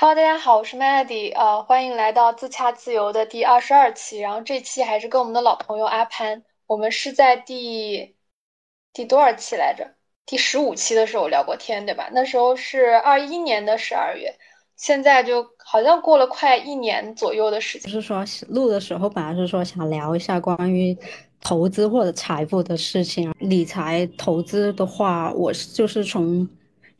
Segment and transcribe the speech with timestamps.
[0.00, 4.18] Hello，大家好，我是 Melody，呃，欢迎来到自洽自由的第二十二期。
[4.18, 8.16] 然后这期还是跟我们的老朋友阿潘，我们是在第
[8.94, 9.86] 第多少期来着？
[10.24, 12.08] 第十五期的时候聊过天，对吧？
[12.14, 14.34] 那时候是二一年的十二月，
[14.74, 17.92] 现在就好像过了快一年左右的时间。
[17.92, 20.96] 就是说录的时候本来是说想聊一下关于
[21.42, 26.48] 投资或者财富的事情，理财投资的话，我是就是从。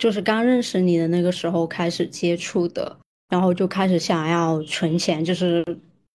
[0.01, 2.97] 就是刚认识你的那个时候开始接触的，
[3.29, 5.63] 然后就开始想要存钱，就是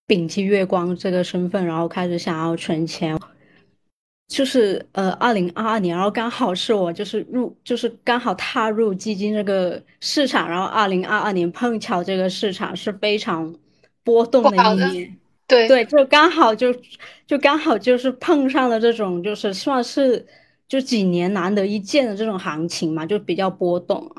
[0.07, 3.15] 摒弃月光这个身份，然后开始想要存钱。
[4.27, 13.55] 就是呃，二零二二年，然后刚好是我就是入，就是刚好踏入基金这个市场，然后二零二二年碰巧这个市场是非常
[14.03, 15.15] 波动的一年，
[15.45, 16.75] 对对，就刚好就
[17.27, 20.25] 就刚好就是碰上了这种，就是算是。
[20.67, 24.11] 就几年难得一见的这种行情嘛，就比较波动，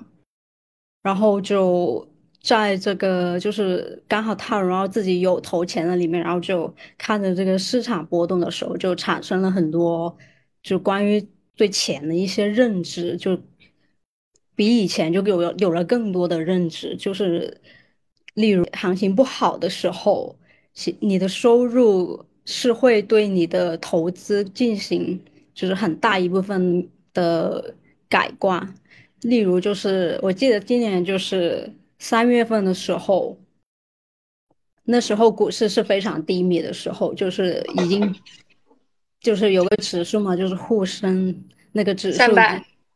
[1.02, 2.06] 然后就
[2.40, 10.16] 在这个就是刚好踏入然后自己有投钱的里面，然后就看着这个市场波动的时候，就产生了很多
[10.62, 13.36] 就关于对钱的一些认知，就
[14.54, 17.60] 比以前就有有了更多的认知，就是
[18.34, 20.36] 例如行情不好的时候，
[21.00, 25.20] 你的收入是会对你的投资进行。
[25.56, 27.74] 就是很大一部分的
[28.10, 28.74] 改观，
[29.22, 33.38] 例如就是我记得今年就是三月份的时候，
[34.84, 38.14] 那时候股市是非常低迷的时候，就是已经
[39.18, 42.18] 就是有个指数嘛，就是沪深那个指数，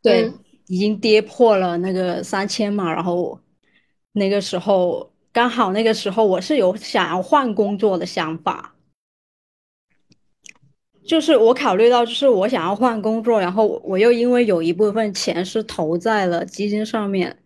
[0.02, 0.30] 对，
[0.66, 3.40] 已经跌破了那个三千嘛，然后
[4.12, 8.74] 那个时候刚好那个时候我是有想要换工作的想法。
[11.06, 17.36] 就是我考虑到，就是我想要换工作，然后我又因为有一部分钱是投在了基金上面，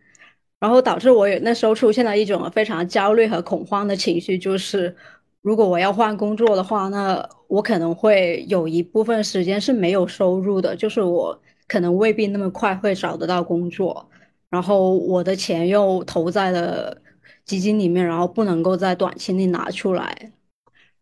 [0.58, 4.36] 然后导致我那时候出现了一种非常焦虑和恐慌的情绪。
[4.36, 4.94] 就是
[5.40, 14.10] 如果我要换工作的话，那我可能会有一部分时间是没有收入的，就是我可能未必那么快会找得到工作，
[14.50, 16.96] 然后我的钱又投在了
[17.44, 20.32] 基金里面，然后不能够在短期内拿出来。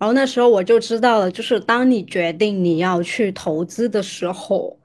[0.02, 4.80] 然后那时候我就知道了，就是当你决定你要去投资的时候，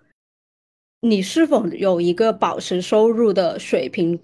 [1.01, 4.19] 你是否有一个保持收入的水平，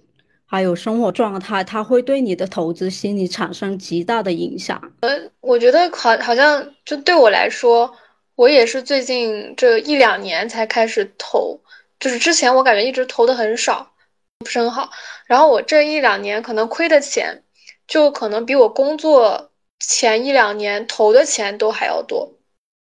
[0.46, 4.94] 还有生活状态，它会对你的投资心理产生极大的影响。
[5.02, 7.92] 呃，我觉得好，好像就对我来说，
[8.36, 11.60] 我也是最近这一两年才开始投，
[12.00, 13.92] 就是之前我感觉一直投的很少，
[14.38, 14.92] 不是很好。
[15.26, 17.42] 然后我这一两年可能亏的钱，
[17.88, 19.50] 就可能比我工作。
[19.88, 22.38] 前一两年投的钱都还要多，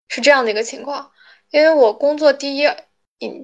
[0.08, 1.12] 是这样的一个情况。
[1.52, 2.68] 因为我工作第一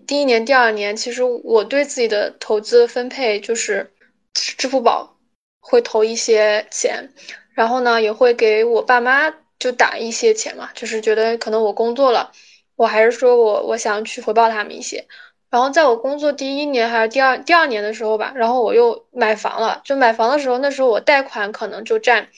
[0.08, 3.94] 第一年、第二年，其实我对自己的投资分配就是
[4.34, 5.18] 支付宝
[5.59, 7.14] 会投一些钱，
[7.53, 12.31] 然后呢也会给我爸妈就打一些钱嘛，就是觉得可能我工作了，
[12.75, 15.06] 我还是说我我想去回报他们一些。
[15.50, 22.30] 然后在我工作第一年还是第二第二年的时候吧，然后我又买房了，就买房的时候，那时候我贷款可能就占。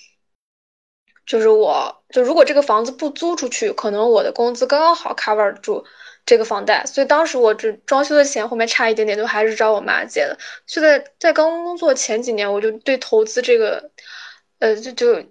[1.26, 5.86] 就是我，就如果这个房子不租出去，可能我的工资刚刚好 cover 住
[6.26, 10.38] 这个房贷，所以当时我这装修的钱后面差一点点，都还是找我妈借的。
[10.66, 13.92] 就在在刚工作前几年，我就对投资这个，
[14.60, 15.24] 呃，就就，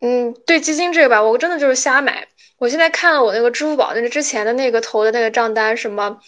[0.00, 2.28] 嗯，对基金这个吧，我真的就是瞎买。
[2.58, 6.20] 我现在看了我那个支付宝那个之前的那个投的那个账单，什么，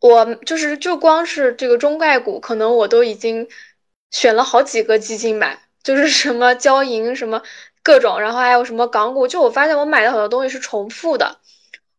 [0.00, 3.48] 我就是就光是这个中概股，可能我都已经
[4.10, 7.42] 选了好几个基金买，就是什么交银什么。
[7.88, 9.26] 各种，然后还有什么港股？
[9.26, 11.38] 就我发现我买的很多东西是重复的，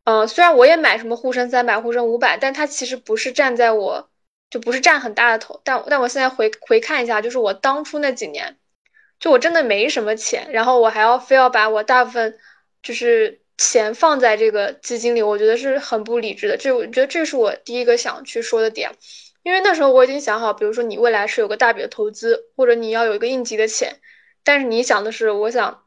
[0.04, 4.08] 嗯，虽然我也买什么沪深三百、沪深五百，但它其实不是站在我，
[4.52, 5.60] 就不是占很大的头。
[5.64, 8.56] 但但我现在回回看一下，就是我当初那几年，
[9.20, 12.38] 就我真的没什么钱，然后我还要非要把我大部分
[12.84, 16.56] 就是钱放在这个基金里，我觉得是很不理智的。
[16.56, 18.92] 这我觉得这是我第一个想去说的点，
[19.42, 24.00] 因为那时候我已经想好，比如说你未来是有个大笔的投资，或者你要有一个应急的钱。
[24.42, 25.84] 但是你想的是，我想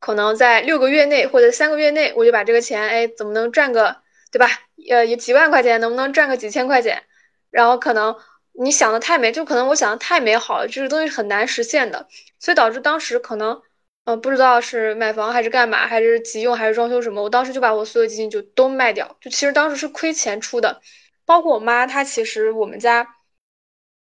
[0.00, 3.96] 可能在六个月内或者三个月内，我就把这个钱，哎，怎么能赚个，
[4.30, 4.48] 对吧？
[4.90, 7.02] 呃，有几万块钱，能不能赚个几千块钱？
[7.50, 8.16] 然后可能
[8.52, 12.08] 你想的太美，就可能我想的太美好了，这个东西很难实现的，
[12.38, 13.60] 所以导致当时可能，
[14.04, 20.80] 呃，不知道是买房还是干嘛，还是急用还是装修什么，我当时就把我所有基金就都卖掉，就其实当时是亏钱出的，
[21.26, 23.14] 包括我妈，她其实我们家。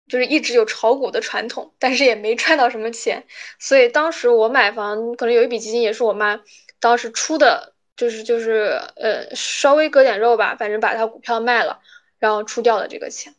[0.08, 3.26] 就是一直有炒股的传统，但是也没赚到什么钱，
[3.58, 6.40] 所以当时我买房可能有一笔基金也是我妈
[6.80, 11.80] 当时出的，就是就是呃稍微割点肉吧，反正把她股票卖了，
[12.18, 13.34] 然后出掉了这个钱。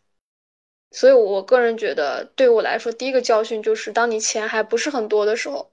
[0.91, 5.71] 所以我个人觉得，对我来说，第一个教训就是，当你钱还不是很多的时候，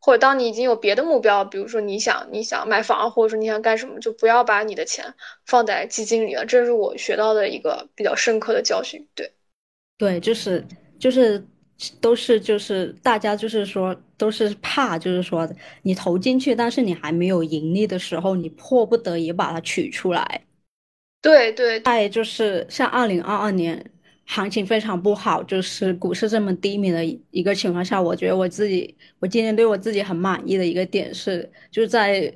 [0.00, 5.14] 或者当你已经有别的目标，比如说你想你想买房，或者说你想干什么，就不要把你的钱
[5.44, 6.44] 放在基金里了。
[6.46, 9.06] 这是我学到的一个比较深刻的教训。
[9.14, 9.34] 对，
[9.98, 10.64] 对，就是
[10.98, 11.44] 就是
[12.00, 15.48] 都是就是大家就是说都是怕，就是说
[15.82, 20.42] 你投进去，但是你还没有盈利的时候，你迫不得已把它取出来。
[21.22, 23.90] 对对，再就是像二零二二年。
[24.28, 32.34] 行情非常不好，就是股市这么低迷的一个情况下，我觉得我自己，我今年对我自己很满意的一个点是，就是在，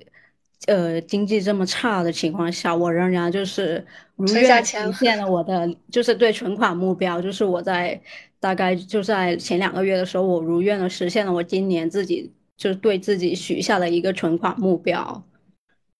[0.69, 3.85] 呃，经济这么差的情况下，我仍然就是
[4.27, 8.01] 如愿实现了我的，就是对存款目标，就是我在
[8.39, 15.23] 大概就在前两个月的时候，我如愿的实现了我今年自己就是对自己许下的一个存款目标，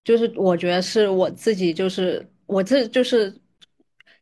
[0.03, 3.33] 就是我觉得是我自己，就是我这就是。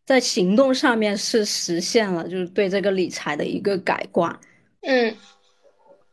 [0.05, 4.39] 在行动上面是实现了，就是对这个理财的一个改观，
[4.81, 5.15] 嗯，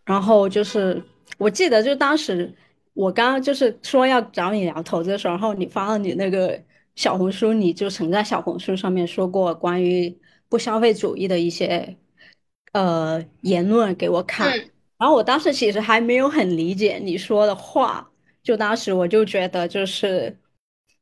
[0.04, 1.02] 然后就是
[1.38, 2.52] 我记得，就当时
[2.92, 6.60] 我刚刚就是说要找你聊投资的时候，然后你发了你那个
[6.96, 11.96] 小红书，你就曾在小红书上面说过关于不消费主义的一些
[12.72, 14.50] 呃言论给我看，
[14.98, 18.10] 然后我当时其实还没有很理解你说的话，
[18.42, 20.36] 就当时我就觉得就是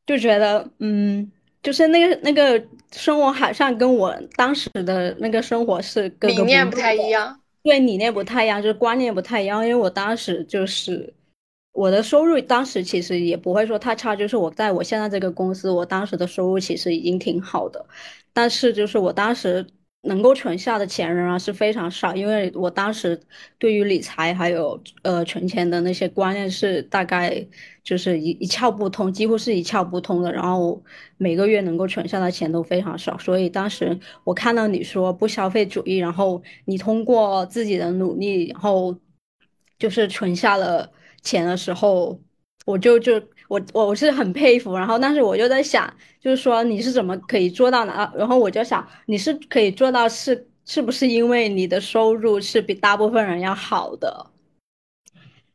[0.04, 1.30] 就觉得嗯。
[1.64, 2.62] 就是那个那个
[2.92, 9.66] 生活好像跟我当时的那个生活是理念不太一样，对理念不太一样，就是观念不太一样。
[9.66, 11.14] 因为我当时就是
[11.74, 17.84] 我的收入，当时其实也不会说太差，就是我在我现在这个公司，我当时的收入其实已经挺好的，
[18.32, 19.66] 但是就是我当时。
[20.06, 23.18] 能够存下的钱仍然是非常少，因为我当时
[23.58, 27.42] 对于理财还有呃存钱的那些观念是大概
[27.82, 30.30] 就是一一窍不通，几乎是一窍不通的。
[30.30, 30.82] 然后
[31.16, 38.94] 每个月能够存下的钱都非常少，所以当时我看到你说不消费主义，然后你通过自己的努力，然后
[39.78, 40.92] 就是存下了
[41.24, 42.16] 钱的时候，
[42.64, 43.20] 我就就。
[43.46, 48.10] 我我是很佩服，然后但是我就在想，就是说你是怎么可以做到呢？
[48.16, 54.30] 然后我就想，你是可以做到是是不是因为你的收入是比大部分人要好的？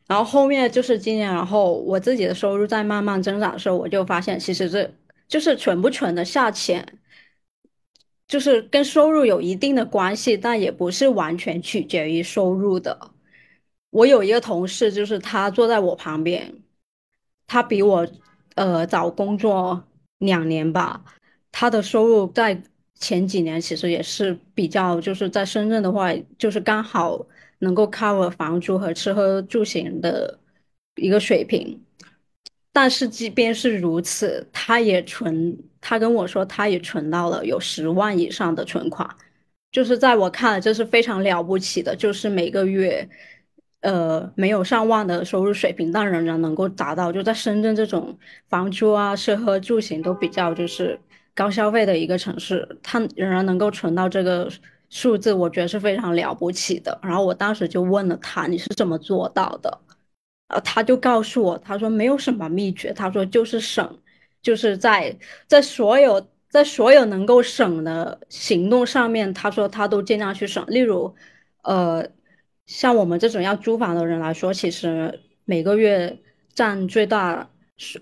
[0.07, 4.89] 然后后面就是今年，然后我自己的收入在慢慢增长的时候，我就发现其实这
[5.27, 6.99] 就是存不存得下钱，
[8.27, 13.09] 就是跟收入有一定的关系，但也不是完全取决于收入的。
[13.91, 16.53] 我有一个同事，就是他坐在我旁边。
[17.47, 18.07] 他比我，
[18.55, 19.83] 呃，早工作
[20.19, 21.03] 两年吧。
[21.51, 22.61] 他的收入在
[22.93, 27.25] 前几年其实也是比较，就是在深圳的话，就是刚好
[27.57, 30.37] 能够 cover 房租和吃喝住行的
[30.95, 31.81] 一个水平。
[32.71, 39.09] 但是即便是如此，他也存，他跟我说他也存到了有十万以上的存款，
[39.71, 43.09] 就是在我看来这是非常了不起的，就是每个月。
[43.81, 48.17] 呃，没有上万的收入水平，但仍然能够达到，就在深圳这种
[48.49, 50.99] 房租啊、吃喝住行都比较就是
[51.33, 54.49] 高消费的一个城市，他仍然能够存到这个
[54.89, 56.99] 数字，我觉得是非常了不起的。
[57.01, 59.79] 然后我当时就问了他，你是怎么做到的？
[60.49, 63.97] 呃，他就告诉我，他说没有什么秘诀，他说就是省，
[64.41, 65.17] 就是在
[65.47, 71.15] 在所有在所有能够省的行动上面，他说他都尽量去省，例如，
[71.63, 72.05] 呃。
[72.69, 76.15] 像我们这种要租房的人来说，其实每个月
[76.53, 77.49] 占最大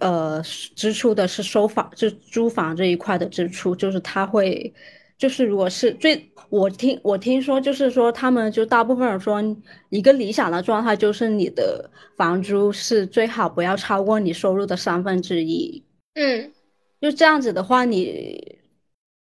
[0.02, 0.44] 呃
[0.76, 4.74] 支出的是收房，就租房这一块的支出，就是他会，
[5.18, 9.42] 就是如果是最我听我听说，就是说他们就大部分人说，
[9.88, 15.82] 一个理想的状态就是你的房租是最好不要超过你收入的三分之一，
[16.16, 16.52] 嗯，
[17.00, 18.58] 就这样子的话，你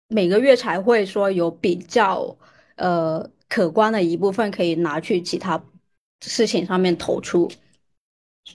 [0.09, 2.39] 每个月才会说有比较
[2.77, 3.31] 呃。
[3.49, 5.63] 可观的一部分可以拿去其他
[6.21, 7.51] 事情上面投出，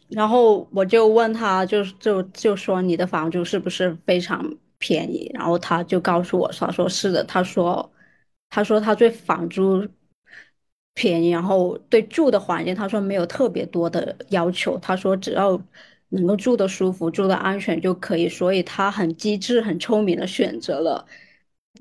[0.10, 5.30] 然后我就问他，就就就说你的房租是不是非常便宜？
[5.34, 7.24] 然后他就告诉我，他说是的。
[7.26, 7.92] 他说，
[8.50, 9.88] 他说他对房租
[10.94, 14.78] 便宜，然后对住的环境，他说没有特别多的要求。
[14.80, 15.62] 他说只要
[16.10, 18.28] 能够住的舒服、住的安全就可以。
[18.28, 21.06] 所以他很机智、很聪明的选择了。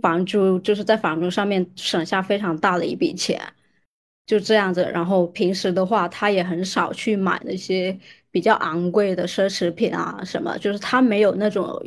[0.00, 3.40] 房租就是在房租上面省下非常大的一笔钱，
[4.26, 4.88] 就这样子。
[4.94, 7.98] 然后平时的话，他也很少去买那些
[8.30, 11.82] 比较昂贵的奢侈品啊什么，就是他没有那种，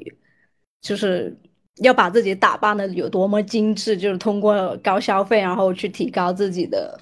[0.82, 1.36] 就是
[1.78, 7.00] 要把自己打扮的有多么精致，就是通过高消费然后去提高自己的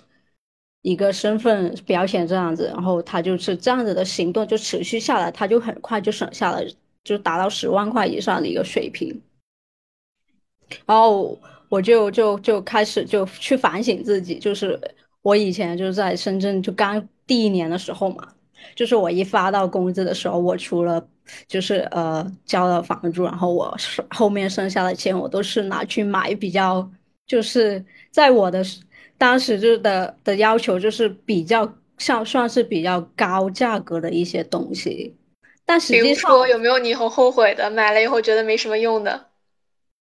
[0.84, 2.68] 一个身份表现这样子。
[2.68, 6.64] 然后他就是这样子的行动就持续下来，他就很快就省下了，
[7.04, 9.20] 就达到十万块以上的一个水平。
[10.86, 11.38] 然后
[11.70, 14.80] 我就就就开始就去反省自己，就是
[15.22, 18.28] 我以前就是在深圳就刚第一年的时候嘛，
[18.76, 21.06] 就是我一发到工资的时候，我除了
[21.48, 23.76] 就是呃交了房租，然后我
[24.10, 26.90] 后面剩下的钱我都是拿去买比较
[27.28, 28.62] 就是在我的
[29.18, 35.16] 当时就的的要求就是比较像算是比较高价格的一些东西，
[35.66, 39.28] 但实际上有没有你很后悔的买了以后觉得没什么用的？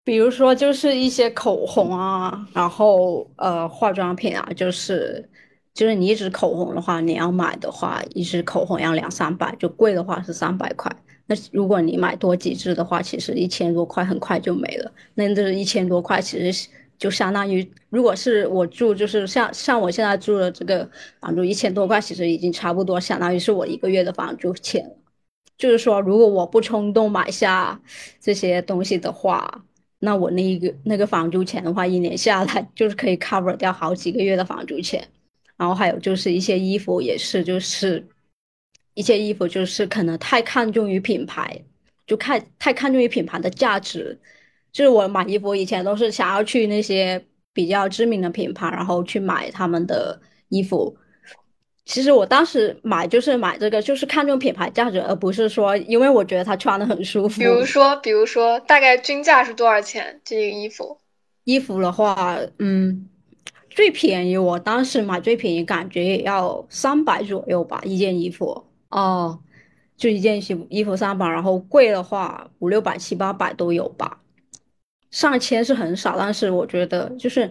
[0.09, 5.29] 比如说，就是一些口红啊，然后呃，化妆品啊，就是
[5.71, 10.91] 就是你一支口红的话，你要买的话，一支口红要两三百，就贵的话是三百块。
[11.27, 14.91] 那如果你买多几支的话，其实一千多块很快就没了。
[15.13, 20.89] 那这一千多块其实就相当于，如果是我住，就是像像我现在住的这个
[21.21, 24.95] 房租，一千多块其实已经差不多相当于是我一个月的房租钱了。
[25.55, 27.79] 就是说，如果我不冲动买下
[28.19, 29.65] 这些东西的话。
[29.99, 35.05] 那我那一个那个房租钱的话，一年下来就是可以 cover 掉好几个月的房租钱，
[35.57, 38.07] 然后还有就是一些衣服也是，就是
[38.93, 41.61] 一些衣服就是可能太看重于品牌，
[42.07, 44.17] 就看太看重于品牌的价值，
[44.71, 50.97] 就是我买衣服以前都是想要去那些比较知名的品牌，然后去买他们的衣服。
[51.89, 57.39] 其实我当时买就是买这个，就是看重品牌价值，而不是说因为我觉得它穿的很舒服。
[57.39, 60.21] 比如说，比如说，大概均价是多少钱？
[60.23, 60.99] 这个衣服？
[61.45, 63.09] 衣服的话，嗯，
[63.71, 68.65] 最便宜我当时买最便宜，感觉也要三百左右吧，一件衣服。
[68.89, 69.39] 哦，
[69.97, 74.19] 就一件衣服，衣服三百，然后贵的话五六百、七八百都有吧。
[75.09, 77.49] 上千是很少，但是我觉得就是。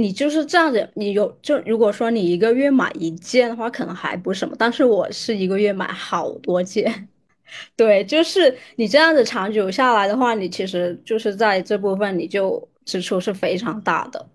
[0.00, 4.54] 你就是这样子，你有就如果说你一个月买一件的话，可能还不什么。
[4.58, 7.08] 但是我是一个月买好多件，
[7.76, 14.26] 对，就是你这样子长久下来的话，你其实就是在这部分你就支出是非常大的。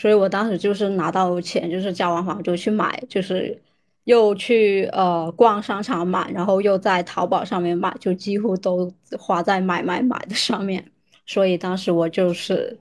[0.00, 3.60] 所以我当时就是拿到钱，就是交完房就去买，就是
[4.04, 10.84] 又去呃逛商场买，然后又在淘宝上面买，就几乎都花在买买买的上面。
[11.26, 12.78] 所以当时我就是。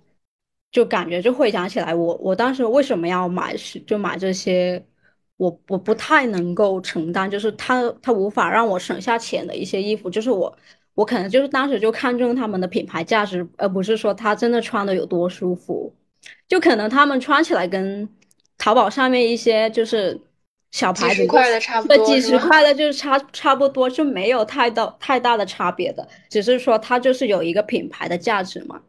[0.71, 4.81] 就感觉就会想起来，我我当时为什么要买是就买这些，
[5.35, 10.57] 我我不太能够承担，就是他他无法让我省下钱的一些衣服，就是我
[10.93, 15.93] 我可能就是当时就看中他们的品牌价值，而不是说他真的穿的有多舒服，
[16.47, 18.07] 就可能他们穿起来跟
[18.57, 20.17] 淘宝上面一些就是
[20.71, 28.81] 小牌子几十块的差不多，几十块的就是差差不多就没有太大太大的差别的，只是说它就是有一个品牌的价值嘛。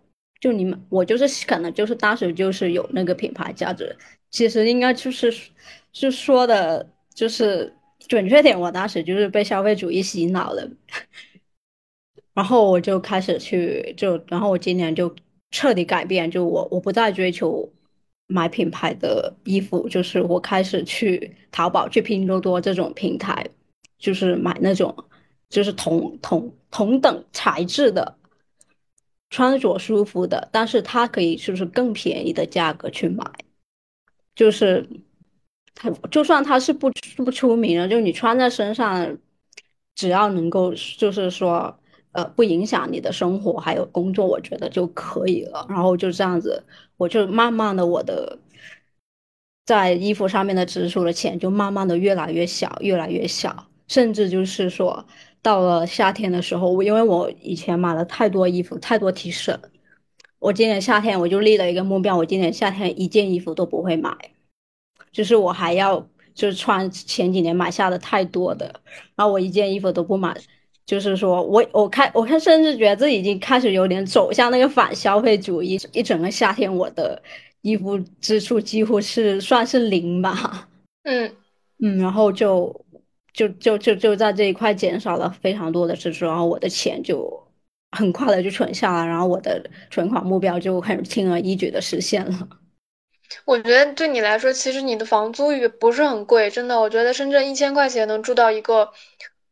[0.42, 3.96] 就你们，我就是可能就是当时就是有那个品牌价值，
[4.28, 5.32] 其实应该就是
[5.92, 6.84] 是说的，
[7.14, 7.72] 就是
[8.08, 10.68] 准确点，我当时就是被消费主义洗脑了，
[12.34, 15.14] 然后我就开始去就，然后我今年就
[15.52, 17.72] 彻底改变，就我我不再追求
[18.26, 23.48] 买品牌的衣服，就是我开始去淘宝、去拼多多这种平台，
[23.96, 24.92] 就是买那种
[25.48, 28.18] 就是同同同等材质的。
[29.32, 33.24] 穿着舒服的，但是它可以就是更便宜的价格去买，
[34.36, 34.86] 就是
[35.74, 39.16] 它就算它是不出不出名的，就你穿在身上，
[39.94, 41.74] 只要能够就是说
[42.12, 45.66] 呃不影响你的生活还有工作，我觉得就可以了。
[45.70, 46.62] 然后就这样子，
[46.98, 48.38] 我就慢慢的我的
[49.64, 55.06] 在衣服上面的支出的钱就慢慢的越来越小，越来越小，甚至就是说。
[55.42, 59.58] 到了夏天的时候，我因为我以前买了太多衣服，太多 T 恤，
[60.38, 64.16] 我今年夏天我就立了一个目标，我今年夏天一件衣服都不会买，
[65.10, 68.72] 就是我还要就是穿前几年买下的太多的，
[69.16, 70.32] 然后我一件衣服都不买，
[70.86, 77.20] 就是说我我开我看甚至觉得自己已经开始有点走向那个反消费主义，一整个夏天我的
[77.62, 80.68] 衣服支出几乎是算是零吧，
[81.02, 81.34] 嗯。
[81.80, 82.84] 嗯，然后就。
[83.32, 87.48] 就就就就在这一块减少了非常多的支出，然后我的钱就
[87.90, 92.48] 很快的就存下来，然后我的存款目标就很轻而易举的实现了。
[93.46, 96.78] 我觉得对你来说，其实你的房租也不是很贵，真的。
[96.78, 98.92] 我觉得深圳一千块钱能住到一个，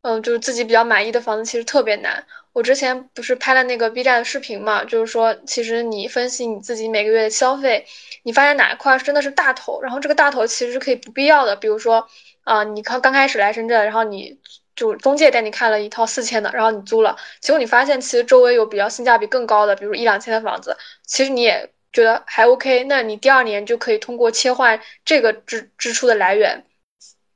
[0.02, 2.26] 嗯，就是自己比较满意的房子，其实特别难。
[2.52, 7.86] 我之前不是拍了那个 B 站的视频嘛，就是说，其实你分析你自己每个月的消费，
[8.22, 12.06] 你发现哪一块真的是大头，然后这个大头其实是可以不必要的，比如说。
[12.50, 14.40] 啊，你刚刚开始来深圳，然后你
[14.74, 20.76] 就中介带你看了一套四千的，然后你租了，结果你发现其实周围有比较性价比更高的，比如一两千的房子，
[21.06, 26.66] 其实你也觉得还 OK，那你第二年就可以通过切换这个支支出的来源，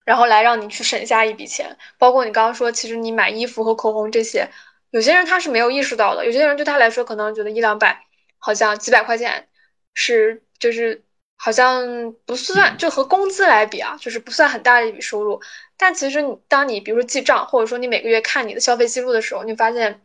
[0.05, 1.79] 然后来让你去省下一笔钱。
[1.97, 4.49] 包括你刚刚说，其实你买衣服和口红这些，
[4.91, 8.01] 有些人他是没有意识到的，有些人对他来说可能觉得一两百
[8.39, 9.47] 好像几百块钱
[9.93, 11.05] 是就是
[11.45, 15.43] 好像不算，就和工资来比啊，就是不算很大的一笔收入。
[15.77, 20.01] 但其实你当你比如说记账，或者说你每个月看你的消费记录的时候，你发现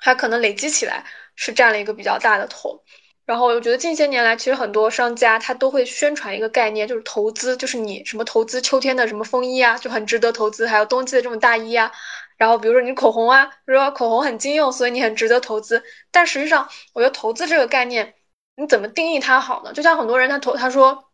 [0.00, 1.04] 它可能累积起来
[1.36, 2.82] 是占了一个比较大的头。
[3.24, 11.92] 然后我觉得近些年来，其实很多商家他都会宣传一个概念，就是投资，就是你什么投资秋天的什么风衣啊，就很值得投资；还有冬季的这种大衣啊。
[12.36, 15.84] 然后比如说你口红啊，比如说口红很经用，所以你很值得投资。
[16.10, 18.14] 但实际上，我觉得投资这个概念，
[18.60, 19.72] 你怎么定义它好呢？
[19.72, 21.04] 就像很多人他投，他说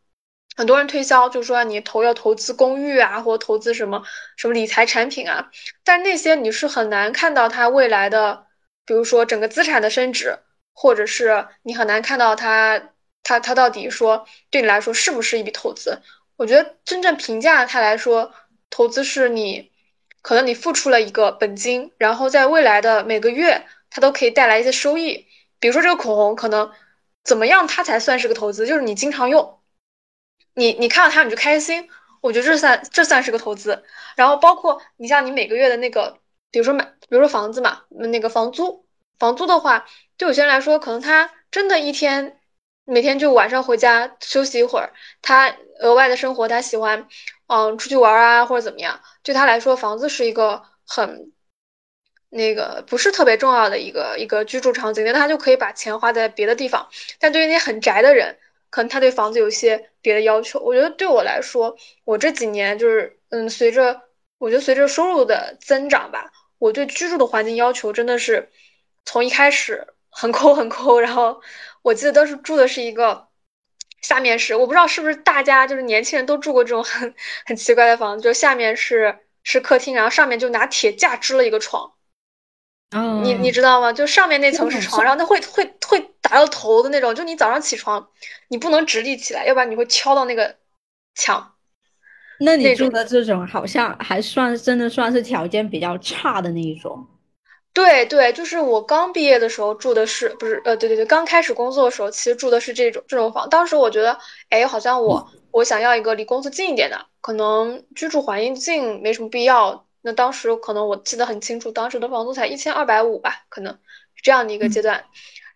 [0.56, 4.02] 很多人推销，就是说你投要投资公寓啊，或投资什么
[4.36, 5.50] 什么理财产品啊，
[5.84, 8.46] 但那些你是很难看到它未来的，
[8.84, 10.38] 比如说整个资产的升值。
[10.78, 12.78] 或者是你很难看到它，
[13.22, 16.02] 它它到底说对你来说是不是一笔投资？
[16.36, 18.34] 我觉得真正评价它来说，
[18.68, 19.72] 投资是你
[20.20, 25.24] 可能你付出了一个本金，然后在未来的每个月它都可以带来一些收益。
[25.58, 26.70] 比如说这个口红，可能
[27.26, 28.66] 怎么样它才算是个投资？
[28.66, 29.58] 就是你经常用，
[30.54, 31.88] 你你看到它你就开心，
[32.20, 33.82] 我觉得这算这算是个投资。
[34.16, 36.18] 然后包括你像你每个月的那个，
[36.50, 38.86] 比如说买，比如说房子嘛，那个房租。
[39.18, 42.38] 房租的话，对有些人来说，可能他真的一天
[42.84, 44.92] 每天就晚上回家休息一会儿，
[45.22, 47.08] 他额外的生活他喜欢，
[47.46, 51.32] 嗯，出去玩啊或者怎么样，对他来说，房子是一个很
[52.30, 56.88] 那个不是特别重要的一个一个居住场景，那他就可以把钱花在别的地方。
[57.18, 58.38] 但对于那些很宅的人，
[58.70, 60.60] 可能他对房子有一些别的要求。
[60.60, 64.02] 我觉得对我来说，我这几年就是嗯，随着
[64.38, 68.50] 我觉得随着收入的增长吧，我对居住的环境要求真的是。
[69.08, 71.40] 从一开始很抠很抠，然后
[71.82, 73.28] 我记得当时住的是一个
[74.02, 77.14] 下面是我不知道是不是大家就是年轻人都住过这种很
[77.44, 81.92] 很奇怪的房子，就下面是是客厅，然后上面就拿铁架支了一个床。
[82.92, 83.92] 哦，你你知道吗？
[83.92, 88.08] 就上面那层是床，然后它会会会打到头的那种，就你早上起床
[88.48, 90.56] 你不能直立起来，要不然你会敲到那个
[91.14, 91.54] 墙。
[92.38, 97.06] 那你住的这种好像还算真的算是条件比较差的那一种。
[97.72, 100.62] 对对，就是我刚毕业的时候住的是不是？
[100.64, 103.48] 呃，对对对，刚开始工作的时候，其实住的是这种这种房。
[103.48, 109.85] 当时我觉得，哎，好像我我想要一个离公司近一点的，可能居住环境近没什么必要。
[110.06, 113.74] 那当时可能我记得很清楚，当时的房租才一千二百五吧，可能
[114.14, 115.04] 是这样的一个阶段。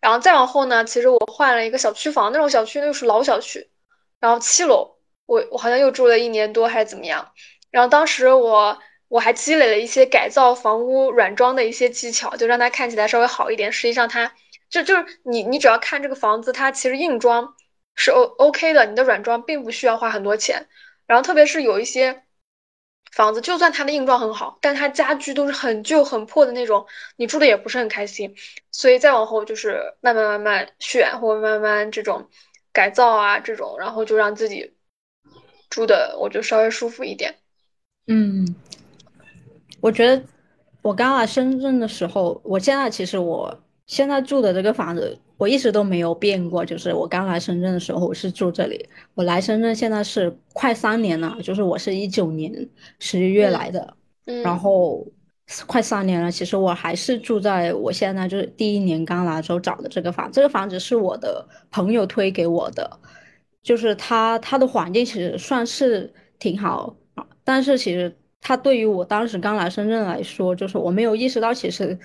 [0.01, 3.71] 然后再往后呢，其实我换了一个小区房，那种小区又是老小区，
[4.19, 7.33] 然后七楼，我我好像又住了一年多还是怎么样。
[7.71, 8.79] 然后当时我。
[9.11, 13.73] 我还积累了一些改造房屋软装的一些技巧，就让它看起来稍微好一点。
[13.73, 14.33] 实际上，它
[14.69, 17.57] 就就是你，你只要看这个房子，它其实硬装
[17.97, 20.69] 是 O O K 的，你的软装并不需要花很多钱。
[21.09, 22.23] 然后，特别是有一些
[23.11, 28.35] 房子，就算它的硬装很好，但它家具都是很旧很破的那种，你住的也不是很开心。
[28.71, 32.29] 所以再往后就是慢慢慢慢选，或慢慢这种
[32.73, 34.73] 改造啊这种，然后就让自己
[35.69, 37.35] 住的我就稍微舒服一点。
[38.07, 38.55] 嗯。
[39.81, 40.23] 我觉得
[40.83, 46.65] 我刚来深圳的时候，我现在其实我现在住的这个房子，我一直都没有变过。
[46.65, 48.87] 就是我刚来深圳的时候，我是住这里。
[49.15, 53.97] 我来深圳现在是快三年了，就是我是一九年十一月来的，
[54.45, 55.07] 然后
[55.67, 56.31] 快三年了。
[56.31, 60.31] 其实我还是住在我现在就是第一年刚来的时候找的这个房。
[60.31, 63.01] 这个房子是我的朋友推给我的，
[63.63, 66.95] 就是他他的环境其实算是挺好
[67.43, 68.15] 但是其实。
[68.43, 71.97] 他对于我当时刚来深圳来说，就是我没有意识到，其实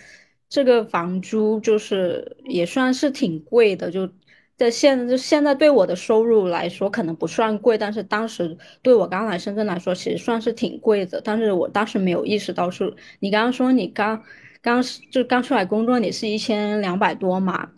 [0.50, 3.92] 这个房租就是也算是挺贵的。
[3.92, 4.10] 就
[4.58, 11.20] 在现就现在对我的收入来说，可能不算贵，但是当时对我刚来深圳来说，其实算是挺贵的。
[11.22, 14.24] 但是我当时没有意识到，是你刚刚说你刚
[14.62, 14.82] 刚
[15.12, 17.72] 就刚出来工作，你是一千两百多嘛？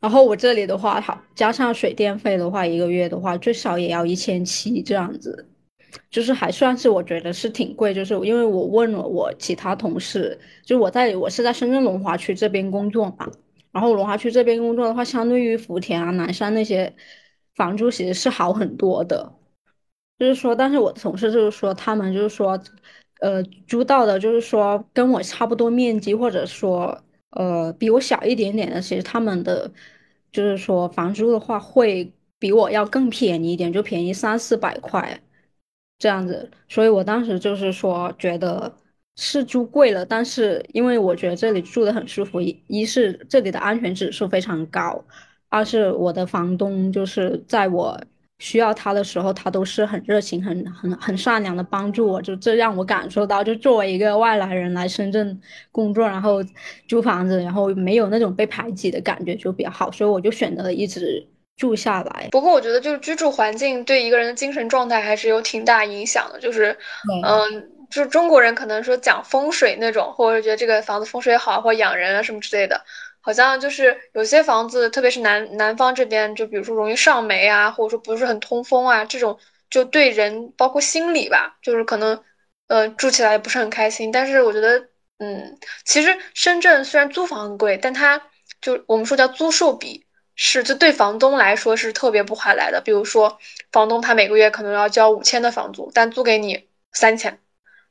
[0.00, 5.48] 然后我这里的话，好加上水电费的话，一个月的话最少也要一千七这样子。
[6.10, 13.30] 就是还算是我觉得是挺贵，就是因为我问了我其他同事，就我在我是在深圳龙华区这边工作嘛，
[13.72, 16.94] 然后龙华区这边工作的话，相对于福田啊、南山那些
[17.54, 19.32] 房租其实是好很多的。
[20.18, 22.60] 就是说，但是我的同事就是说，他们就是说，
[23.20, 29.70] 呃，租到的就是说跟我差不多面积，或者说呃比我小一点点的，其实他们的
[30.32, 35.20] 就是说房租的话会比我要更便宜一点，就便宜三四百块。
[35.98, 38.72] 这样子，所以我当时就是说，觉得
[39.16, 45.04] 是租贵了，但是因为我觉得这里住的很舒服，一一是这里的安全指数非常高，
[45.48, 48.00] 二是我的房东就是在我
[48.38, 55.40] 需要他的时候，他都是很热情、很很很善良的帮助我，就这让我感受到，就作为一个外来人来深圳
[55.72, 56.38] 工作，然后
[56.86, 61.26] 租房子，然后没有那种被排挤的感觉，就比较好，所以我就选择了一直
[61.58, 62.28] 住下来。
[62.30, 66.74] 不过我觉得，就是居住环境对一个人的精神状态还是有挺大影响的，就是
[67.26, 67.74] 嗯。
[67.90, 72.84] 就是中国人可能说讲风水那种，或者觉得这个房子风水好，或养人啊什么之类的，
[73.22, 79.38] 好像就是有些房子，特别是南南方这边，就比如说容易上霉啊，或者说不是很通风啊，这种
[79.70, 82.22] 就对人包括心理吧，就是可能
[82.66, 84.12] 呃住起来也不是很开心。
[84.12, 88.22] 但是我觉得，嗯，其实深圳虽然租房很贵，但它
[88.60, 90.04] 就我们说叫租售比，
[90.38, 92.80] 是就对房东来说是特别不划来的。
[92.80, 93.38] 比如说
[93.72, 97.38] 房东他每个月可能要交五千的房租，但租给你三千。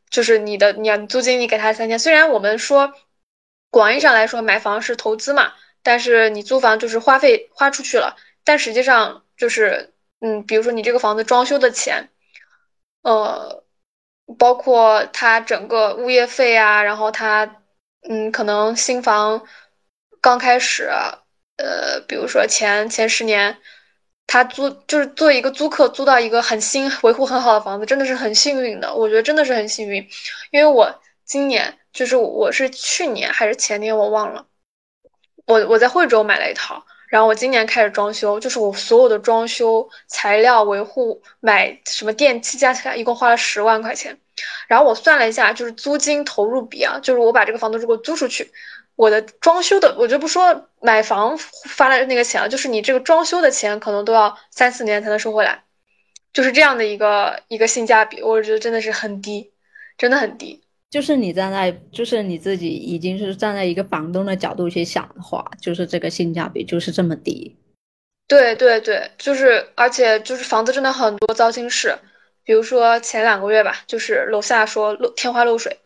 [0.09, 2.93] 就是你的，你租金你给他三千，虽然我们说
[3.69, 12.09] 广义上来说买房是投资嘛，但是你租房就是花费花出去了，但实际上就是，嗯，比如说你这个房子装修的钱，
[13.01, 13.65] 呃，
[14.39, 17.57] 包括它整个物业费啊，然后它，
[18.07, 19.45] 嗯，可能新房
[20.21, 20.89] 刚开始，
[21.57, 23.57] 呃，比如说前前十年。
[24.29, 28.93] 他租就是做一个租客，租到一个很新、维护很好的房子，真的是很幸运的。
[28.93, 30.05] 我觉得真的是很幸运，
[30.51, 30.93] 因为我
[31.23, 34.45] 今年就是我是去年还是前年我忘了，
[35.45, 44.19] 我我在惠州买了一套，然后我今年开始装修，就是我所有的装修材料、维护、买什么电器加起来一共花了十万块钱，
[44.67, 48.51] 然后我算了一下，就是租金投入比啊，就是我把这个房子如果租出去。
[48.97, 55.63] 我的装修的，我就不说买房发的那个钱了，就是你这个装修的钱，可能都要三四年才能收回来，
[56.33, 59.53] 就是这样的一个一个性价比，我觉得真的是很低，
[59.99, 60.63] 真的很低。
[60.89, 67.55] 就是你站在，就是你自己已经是站在一个房东的角度去想的话，就是这个性价比就是这么低。
[68.27, 71.95] 对对对，就是而且就是房子真的很多糟心事，
[72.43, 75.77] 比如说前两个月吧，就是楼下说漏天花漏水。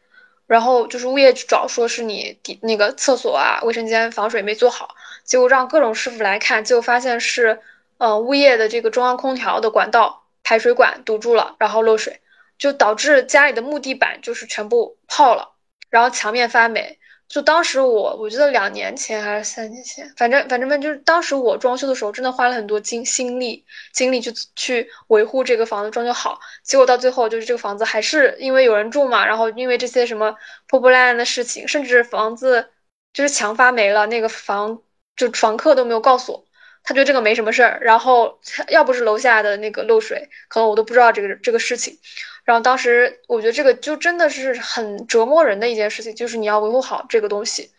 [0.52, 7.62] 然后就是物业去找，说是你底那个厕所啊、卫生间防水没做好，结果让各种师傅来看，结果发现是，
[8.00, 12.20] 呃，物业的这个中央空调的管道排水管堵住了，然后漏水，
[12.58, 15.54] 就导致家里的木地板就是全部泡了，
[15.90, 17.00] 然后墙面发霉。
[17.32, 30.36] 就当时我，我觉得两年前还是三年前，反正反正们就是当时我装修的时候，真的花了很多精心力精力去去维护这个房子装修好，结果到最后就是这个房子还是因为有人住嘛，然后因为这些什么
[30.68, 32.70] 破破烂烂的事情，甚至房子
[33.14, 34.82] 就是墙发霉了，那个房
[35.16, 36.46] 就房客都没有告诉我，
[36.84, 41.98] 他觉得这个没什么事儿，然后要不是楼下的那个漏水，可能我都不知道这个这个事情。
[42.44, 47.72] 然后当时我觉得这个就真的是很折磨人的一件事情，就是你要维护好这个东西。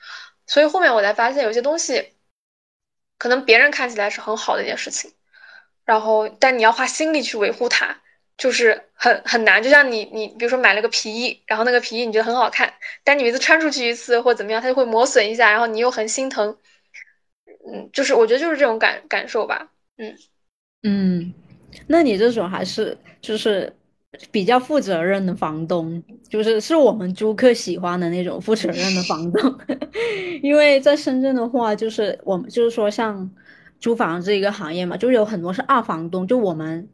[0.47, 2.13] 所以后面我才发现，有些东西
[3.19, 5.13] 可能别人看起来是很好的一件事情，
[5.85, 8.01] 然后但你要花心力去维护它，
[8.37, 9.63] 就是很很难。
[9.63, 12.73] 就像你你比如说买了个皮衣，然后那个皮衣你觉得很好看，
[13.05, 16.57] 但你每次穿出去一次或怎么样，它就会磨损一下，然后你又很心疼。
[17.67, 19.71] 嗯，就是我觉得就是这种感感受吧。
[19.97, 20.17] 嗯
[20.83, 21.35] 嗯，
[21.87, 23.77] 那你这种还是就是。
[24.31, 29.59] 比较负责任的房东，就是是我们租客喜欢的那种负责任的房东。
[30.43, 33.29] 因为在深圳的话，就是我们就是说像
[33.81, 36.87] 租房这一个行业嘛，就有很多是二房东，就我们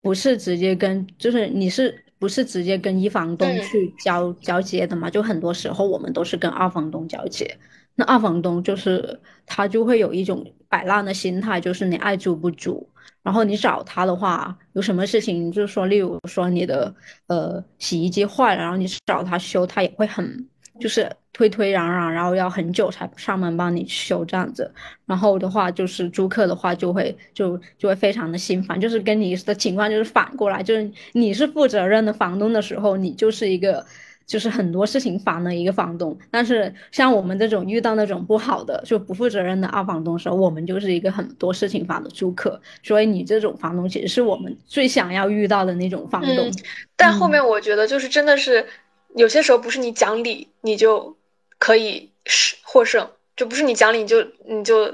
[0.00, 5.10] 不是直接跟，就是你是不是直接跟一房东去交交接的嘛？
[5.10, 7.58] 就很多时候我们都是跟二房东交接。
[7.96, 12.88] 那二房东就是他就会有一种摆烂的心态，就是你爱租不租。
[13.22, 16.94] 然后你找他的话，有什么事情，就是说，例如说你的
[17.26, 20.48] 呃洗衣机坏了，然后你找他修，他也会很
[20.80, 24.72] 就是推推攘攘，然后要很久才上门帮你修这样子。
[25.06, 33.84] 然后的话，就是租客的话就会就就会非常的心烦，就是跟你的情况就是反过来，就是你是负责任的房东的时候，你就是一个。
[34.26, 42.60] 就是很多事情烦了一个房东，但是像我们这种遇到那种不好的就不负责任的二房东时候，我们就是一个很多事情烦的租客。
[42.82, 46.50] 所以你这种房东其实是我们最想要遇到的那种房东。
[46.96, 48.66] 但后面我觉得就是真的是
[49.14, 51.16] 有些时候不是你讲理你就
[51.58, 54.84] 可以是获胜，就不是你讲理你就你就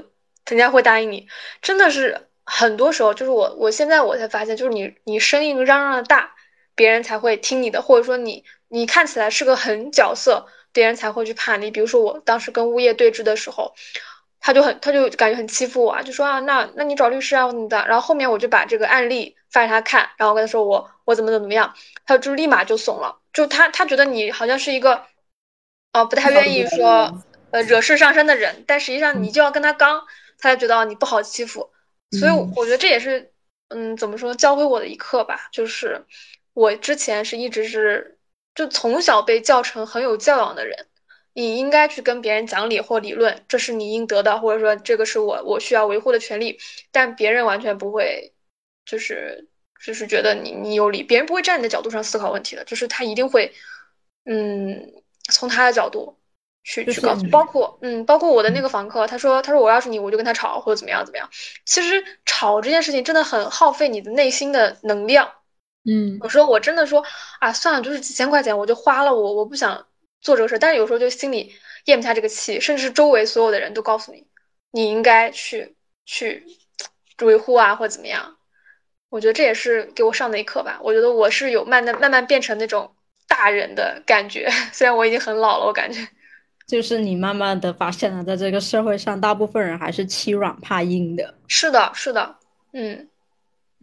[0.47, 1.27] 人家会答应你。
[1.61, 6.31] 真的是很多时候就是我我现在我才发现，就是你你声音嚷嚷的大，
[6.75, 8.43] 别人才会听你的，或者说你。
[8.69, 11.69] 你看起来是个狠角色，别人才会去怕你。
[11.69, 13.73] 比如说我当时跟物业对峙的时候，
[14.39, 17.85] 他就很，他就感觉很欺负我啊，就说啊，那那你找律师啊，怎么的？
[17.87, 25.03] 然后后面我就把这个案例发给他看，然后跟他说我我怎么怎么样，他就立马就怂了，就他他觉得你好像是一个，
[25.93, 30.05] 哦不太愿意说呃惹事上身的人，但实际上你就要跟他刚，
[30.37, 31.71] 他才觉得你不好欺负。
[32.11, 33.33] 所以我觉得这也是
[33.69, 36.05] 嗯，怎么说，教会我的一课吧，就是
[36.53, 38.18] 我之前是一直是
[38.59, 40.87] 就从小被教成很有教养的人，
[41.31, 46.59] 你应该去跟别人讲理或理论，这是你应得的，或者说这个是我我需要维护的权利，
[46.91, 48.33] 但别人完全不会，
[48.83, 49.47] 就是
[49.81, 53.53] 就是觉得你你有理，别人不会站你的角度上思考问题的，就是他一定会，
[54.25, 54.91] 嗯，
[55.31, 56.17] 从他的角度。
[56.61, 61.29] 去去告诉，包括嗯，包括我的那个房客，他说他说我要是你，我就跟他吵或者怎么样怎么样。
[61.65, 65.31] 其实吵这件事情真的很耗费你的内心的能量。
[65.85, 67.03] 嗯，有时候我真的说
[67.39, 69.85] 啊，算了，就是几千块钱我就花了，我我不想
[70.21, 70.59] 做这个事。
[70.59, 71.53] 但是有时候就心里
[71.85, 74.27] 咽不下这个气，甚至是周围所有的人都告诉你，
[74.71, 76.45] 你应该去去
[77.21, 78.35] 维护啊或者怎么样。
[79.09, 80.79] 我觉得这也是给我上的一课吧。
[80.83, 82.93] 我觉得我是有慢慢慢慢变成那种
[83.27, 86.07] 大人的感觉， 虽然我已经很老了，我感觉。
[86.67, 91.33] 就是你慢慢的发现了，在这个社会上，大部分人还是欺软怕硬的。
[91.47, 92.35] 是的，是的，
[92.73, 93.09] 嗯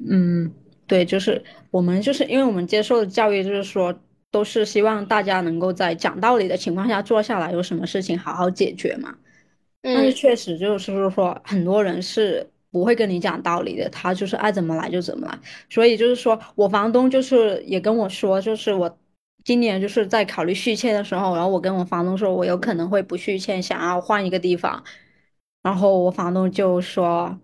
[0.09, 0.55] 嗯，
[0.87, 3.95] 对，就是我们就是因为我们接受的教育，就是说
[4.31, 9.15] 都是希望大家能够在讲道理的情况下坐下来，有什么事情好好解决嘛。
[9.83, 15.39] 但是确实就是说，很多人是不会跟你讲道理的，他就是爱怎么来就怎么来。
[15.69, 18.99] 所以就是说我房东就是也跟我说，就是我。
[19.45, 24.83] 今年就是在考虑续签的时候，然后我跟我房东说，我有可能会不续签，想要换一个地方。
[25.63, 27.39] 然后我房东就说，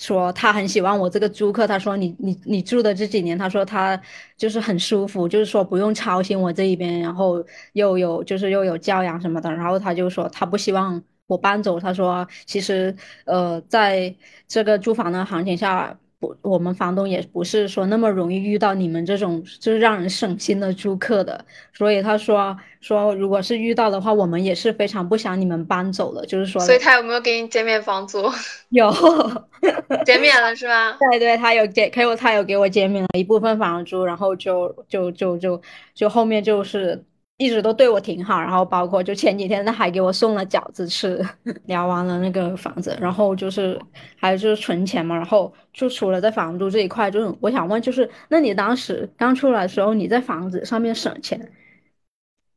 [0.00, 4.00] 说他很喜欢我这个租客，他说你你你住的这几年，他说他
[4.36, 9.52] 就是很舒服，就是说不用操心我这一边，然后又有就是又有教养什么的。
[9.52, 14.14] 然后他就说他不希望我搬走，他说其实呃在
[14.48, 15.98] 这个租房的行情下。
[16.20, 26.60] 不，我们房东也不是说那么容易遇到你们这种就是让人省心的租客的，所以他说说如果是遇到的话，我们也是非常不想你们搬走的，就是说。
[26.60, 28.22] 所以他有没有给你减免房租？
[28.68, 28.92] 有，
[30.04, 30.96] 减免了是吧？
[31.10, 35.60] 对对，他有给，给我他有给我减免了一部分房租，然后就就就就
[35.94, 37.02] 就后面就是。
[37.40, 41.18] 一直都对我挺好，然后包括就前几天他还给我送了饺子吃。
[41.64, 43.80] 聊完了那个房子，然后就是
[44.14, 51.50] 还有就是存钱嘛，然后就除了在房租这一块，就是我想问，就是那你当时刚出来的时候，你在房子上面省钱，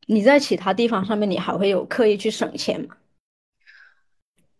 [0.07, 2.97] 你在其他地方上面你还会有刻意去省钱吗？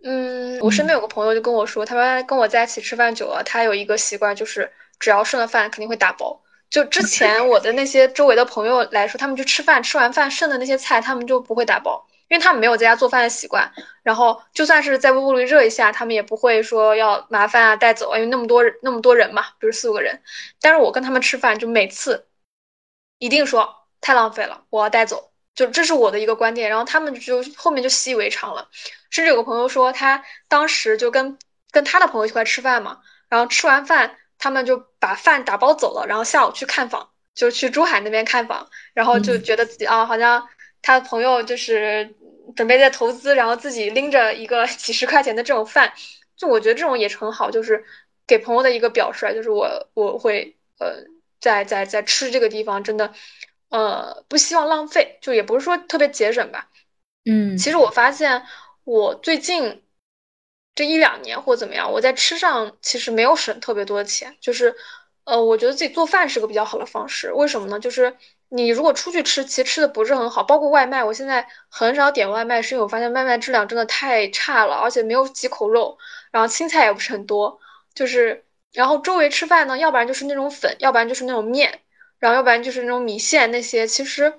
[0.06, 6.43] 嗯，我身边有个朋友就跟我说，他说跟我在一起吃饭久了，他有一个习惯，就是只要剩了饭肯定会打包。
[6.74, 13.72] 就之前我的那些周围的朋友来说，他们去吃饭，吃完饭剩的那些菜，他们就不会打包，因为他们没有在家做饭的习惯。
[14.02, 20.20] 然后就算是在微波炉热一下，他们也不会说要麻烦啊带走啊，因为那么多那么多人嘛，比如四五个人。
[20.60, 22.26] 但是我跟他们吃饭，就每次
[23.20, 26.72] 一定说太浪费了，我要带走，就这是我的一个观点。
[26.72, 28.68] 然后他们就后面就习以为常了。
[29.12, 31.38] 甚至有个朋友说，他当时就跟
[31.70, 34.18] 跟他的朋友一块吃饭嘛，然后吃完饭。
[34.44, 40.50] 他们就把饭打包走了，然后下午去看房，就去珠海那边看房，然后就觉得自己啊，好像
[40.82, 42.14] 他的朋友就是
[42.54, 45.94] 准备在投资，然后自己拎着一个几十块钱的这种饭，
[46.36, 47.86] 就我觉得这种也是很好，就是
[48.28, 51.06] 给朋友的一个表率，就是我我会呃
[51.40, 53.14] 在在在吃这个地方真的
[53.70, 56.68] 呃不希望浪费，就也不是说特别节省吧，
[57.24, 58.44] 嗯，其实我发现
[58.84, 59.83] 我最近。
[60.76, 64.76] 这一两年或怎么样，我在吃上其实没有省特别多的钱，就是，
[65.24, 67.32] 呃，我觉得自己做饭是个比较好的方式。
[67.34, 67.80] 为什么呢？
[67.80, 68.16] 就是
[68.50, 75.98] 你如果出去吃，其实吃的不是很好，包括外卖，我现在很少点外卖，是因为我发现外卖质量真的太差了，而且没有几口肉，
[76.32, 77.60] 然后青菜也不是很多，
[77.94, 81.82] 就是，然后周围吃饭呢，要不然就是那种粉，要不然就是那种面，
[82.18, 84.34] 然后要不然就是那种米线那些，其实。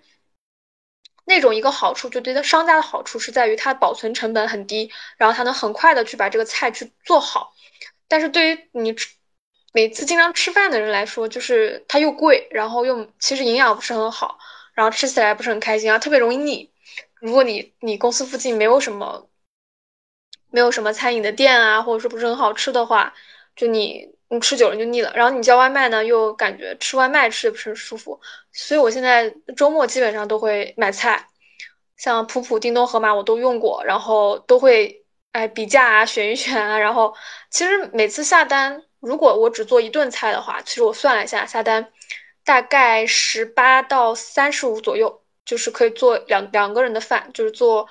[1.24, 7.54] 那种一个好处，就对他商家的好处是在于它保存成本很低，然后它能很快的去把这个菜去做好。
[8.08, 9.08] 但是对于你吃
[9.72, 14.38] 每次经常吃饭的人来说，就是它又贵，然后又其实营养不是很好，
[14.74, 16.70] 然后吃起来不是很开心啊，特别容易腻。
[17.20, 19.28] 如果你你公司附近没有什么
[20.50, 23.14] 没有什么餐饮的店啊，或者说不是很好吃的话，
[23.56, 24.13] 就你。
[24.28, 28.20] 你吃久了就腻了，然后你叫外卖呢，又感觉吃外卖吃的不是舒服，
[28.52, 31.28] 所以我现在周末基本上都会买菜，
[31.96, 37.14] 像普普、叮咚、盒马我都用过，然后都会哎比价啊，选一选啊，然后
[37.50, 41.92] 其实每次下单，如果我只做一顿菜的话，其实我算了一下，下单
[42.44, 47.86] 大概十八到三十五左右，就是可以做两两个人的饭，就是做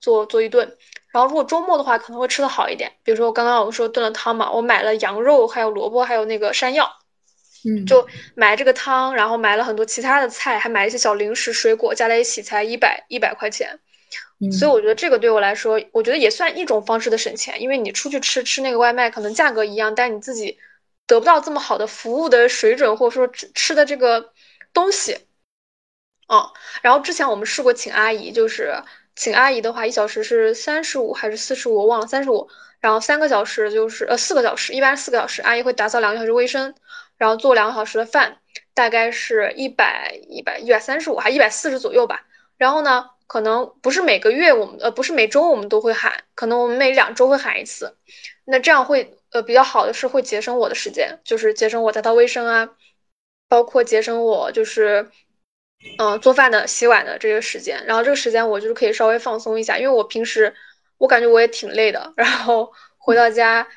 [0.00, 0.76] 做做一顿。
[1.18, 2.92] 然后如果周末的话，可能会吃的好一点。
[3.02, 6.88] 比如说我刚刚我们说炖了汤嘛，我买了羊肉，还有萝卜，还有那个山药，
[7.64, 13.80] 嗯，就买这个汤，然后买了很多其他的菜，还买一些小零食、水果，加在一起才一百一百块钱。
[14.52, 20.56] 所以我觉得这个对我来说，我觉得也算一种方式的省钱，因为你出去吃吃那个外卖，可能价格一样，但你自己
[21.08, 24.32] 得不到这么好的服务的水准，或者说吃吃的这个
[24.72, 25.18] 东西。
[26.28, 26.52] 哦，
[26.82, 28.80] 然后之前我们试过请阿姨，就是
[29.18, 32.48] 请阿姨的话，一小时是三十五还是四十五，我忘了，三十五。
[32.78, 36.72] 然后三个小时就是呃四个小时，一般四个小时，阿姨会打扫两个小时卫生，
[37.16, 38.38] 然后做两个小时的饭，
[38.74, 42.26] 大概是一百一百一百三十五还一百四十左右吧。
[42.56, 47.96] 然后呢，可能不是每个月我们呃不是每周我们都会喊，可能我们每两周会喊一次。
[48.44, 52.68] 那这样会呃比较好的是会节省我的时间，就是节省我打扫卫生啊，
[53.48, 55.10] 包括节省我就是
[55.98, 57.84] 嗯做饭的洗碗的这个时间。
[57.86, 60.54] 然后这个时间我就是可以稍微放松一下，因为我平时。
[61.00, 63.68] 我感觉我也挺累的，然后回到家，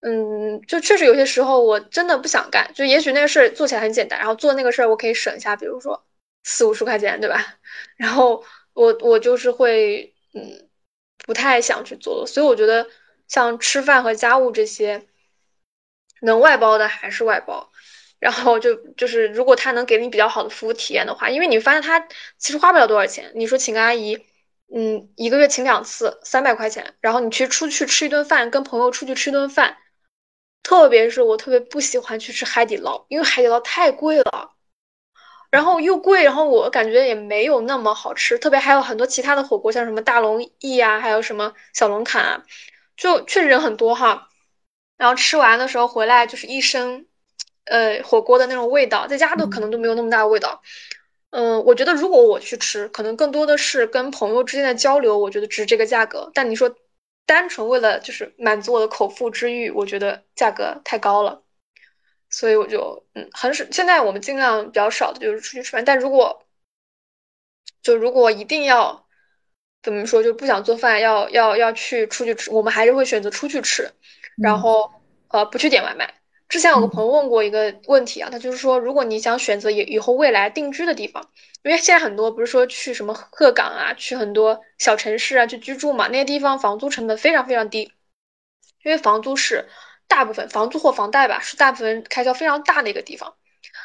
[0.00, 6.02] 嗯，就确实有些时候我真的不想干，就也许那个事儿做起来很简单，然后做那个事儿我可以省一下，比如说
[6.42, 7.58] 四五十块钱，对吧？
[7.98, 8.42] 然后
[8.72, 10.70] 我我就是会，嗯，
[11.26, 12.88] 不太想去做，所以我觉得
[13.28, 15.06] 像吃饭和家务这些，
[16.22, 17.70] 能外包的还是外包，
[18.20, 21.98] 然后就就是如果他能给你比较好的服务体验的话，因为你发现他
[22.38, 24.24] 其实花不了多少钱，你说请个阿姨。
[24.72, 29.76] 嗯，一个月请两次，三百块钱，然后你去出去吃一顿饭，跟朋友出去吃一顿饭，
[30.62, 34.52] 特别是我特别不喜欢去吃海底捞，因为海底捞太贵了，
[35.50, 42.44] 然后又贵，然后我感觉也没有那么好吃，特别还有很多其他的火锅，像什么大龙燚啊，还有什么小龙坎啊，
[42.96, 44.28] 就确实人很多哈，
[44.96, 47.08] 然后吃完的时候回来就是一身，
[47.64, 50.62] 呃，火锅的那种味道，在家都可能都没有那么大的味道。
[51.30, 56.30] 嗯，我觉得如果我去吃，可能更多的是跟朋友之间的交流，我觉得值这个价格。
[56.34, 56.74] 但你说，
[57.26, 61.42] 单纯为了就是满足我的口腹之欲，我觉得价格太高了。
[62.28, 63.64] 所以我就嗯，很少。
[63.70, 65.84] 现在我们尽量比较少的就是出去吃饭。
[65.84, 66.44] 但如果
[67.82, 69.06] 就如果一定要
[69.82, 73.90] 怎么说，就不想做饭，要要要去出去吃，我们还是会选择出去吃，
[74.36, 74.90] 然后
[75.28, 76.19] 呃不去点外卖。
[76.50, 81.30] 之前有个朋友问过一个问题啊，他就是说，如果你想选择以以后未来定居的地方，
[81.62, 87.92] 因为现在很多不是说去什么鹤岗啊，去很多小城市啊去居住嘛，那些地方房租成本非常非常低，
[88.82, 89.68] 因为房租是
[90.08, 93.36] 大部分房租或房贷吧，是大部分开销非常大的一个地方。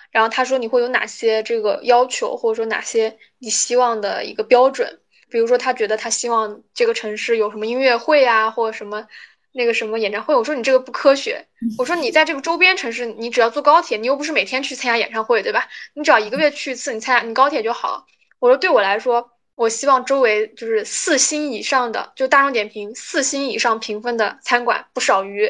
[0.09, 5.01] 然后他说你会有哪些这个要求，或者说哪些你希望的一个标准？
[5.29, 9.07] 比如说他觉得他希望这个城市有什么音乐会啊，或者什么。
[9.57, 11.47] 那个什么演唱会，我说你这个不科学。
[11.77, 15.69] 我说你在这个周边城市，你只要坐高铁，你又不是每天去参加演唱会，对吧？
[15.93, 18.05] 你只要一个月去一次，你参加你高铁就好了。
[18.39, 25.49] 我说对我来说，我希望周围就是四星以上的，就大众点评四星以上评分的餐馆不少于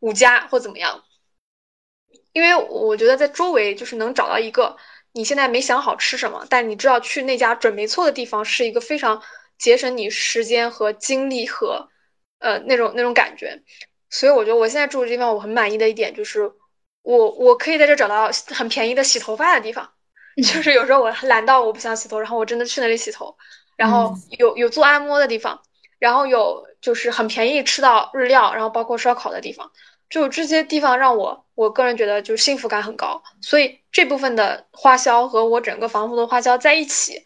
[0.00, 1.04] 五家或怎么样。
[2.32, 4.76] 因为我觉得在周围就是能找到一个
[5.12, 9.22] 你现在没想好吃什么，但你知道去那家准没错的地方，是一个非常
[9.58, 11.88] 节省你时间和精力和。
[12.44, 13.62] 呃，那种那种感觉，
[14.10, 16.52] 所以我觉得我现在住的地方我很满意的一点就是，
[17.00, 19.90] 我我可以在这找到很便宜的洗头发的地方，
[20.36, 23.34] 就是有时候我懒到我不想洗头，然后我真的去那里洗头，
[23.78, 25.62] 然后有有做按摩的地方，
[25.98, 29.72] 然后有就是很便宜吃到日料，然后包括烧烤的地方，
[30.10, 37.24] 就这些地方让我我个人觉得就是幸福感很高，所以这部分的花销和我整个房租的花销在一起，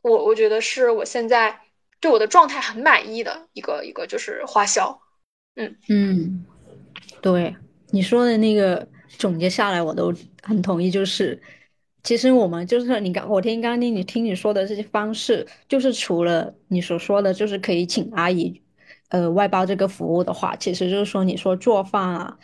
[0.00, 1.58] 我我觉得是我现在。
[2.02, 5.00] 对我的状态很满意的一个一个就是花销，
[5.54, 6.44] 嗯嗯，
[7.20, 7.54] 对
[7.92, 10.12] 你说的那个总结下来，我都
[10.42, 10.90] 很同意。
[10.90, 11.40] 就是
[12.02, 18.60] 其实我们就是你刚我听刚刚听你听你说的这些方式，就是除了你所说的，就是可以请阿姨
[19.10, 22.36] 呃外包这个服务的话，其实就是说你说做饭啊，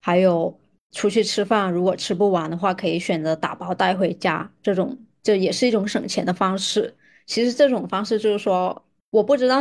[0.00, 0.58] 还有
[0.92, 6.96] 出去吃饭，如果吃不完的话，可以选择打包带回家，这种这也是一种省钱的方式。
[7.26, 8.81] 其实这种方式就是说。
[9.12, 9.58] 我不知道，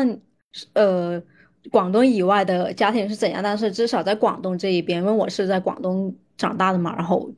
[0.72, 1.22] 呃，
[1.70, 7.30] 广东以外的家庭是怎样，但是至少在广东这一边，因为我是在广东长大的嘛，然后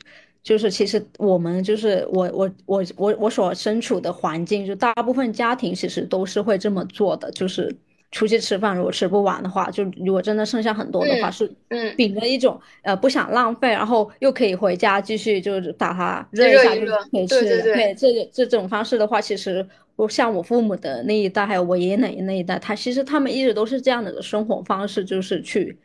[0.44, 7.76] 就是其实我们就是我我我我我所身处的环境，就大部分家庭其实都是会这么做的，就是
[8.12, 19.68] 出去吃饭，如果吃不完的话，就如果真的剩下很多的话，是嗯，秉着一种呃不想浪费，然后又可以回家继续就是把它热一下就可以吃，对这这种方式的话，其实。
[19.96, 25.78] 我像我父母的那一代，还有我爷爷奶奶那一代，他其实他们一直都是这样的生活方式，就是去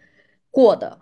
[0.50, 0.98] 过的。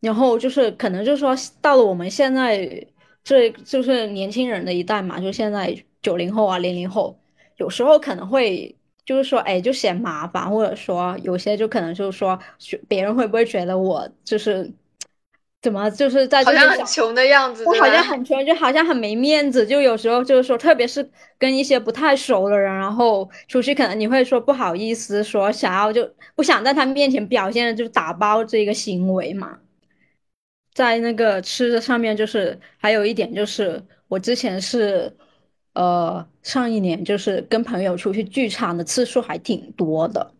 [0.00, 2.86] 然后就是可能就是说到了我们现在，
[3.24, 7.18] 这就是年轻人的一代嘛，就现在九零后啊、零零后，
[7.56, 12.38] 有时候可能会就是说，哎，就嫌麻烦，或者说有些就可能就是说，
[12.88, 14.70] 别人会不会觉得我就是。
[15.60, 19.66] 怎么就是在好像很穷的样子，我好像很穷，就好像很没面子。
[19.66, 29.58] 就有时候就是说，特别是跟一些不太熟的人，然后出去，可能你会说不好意思，说想要就不想在他面前表现的就是打包这个行为嘛。
[30.74, 35.12] 在那个吃的上面，就是还有一点就是，我之前是，
[35.72, 40.32] 呃，上一年就是跟朋友出去聚餐的次数还挺多的，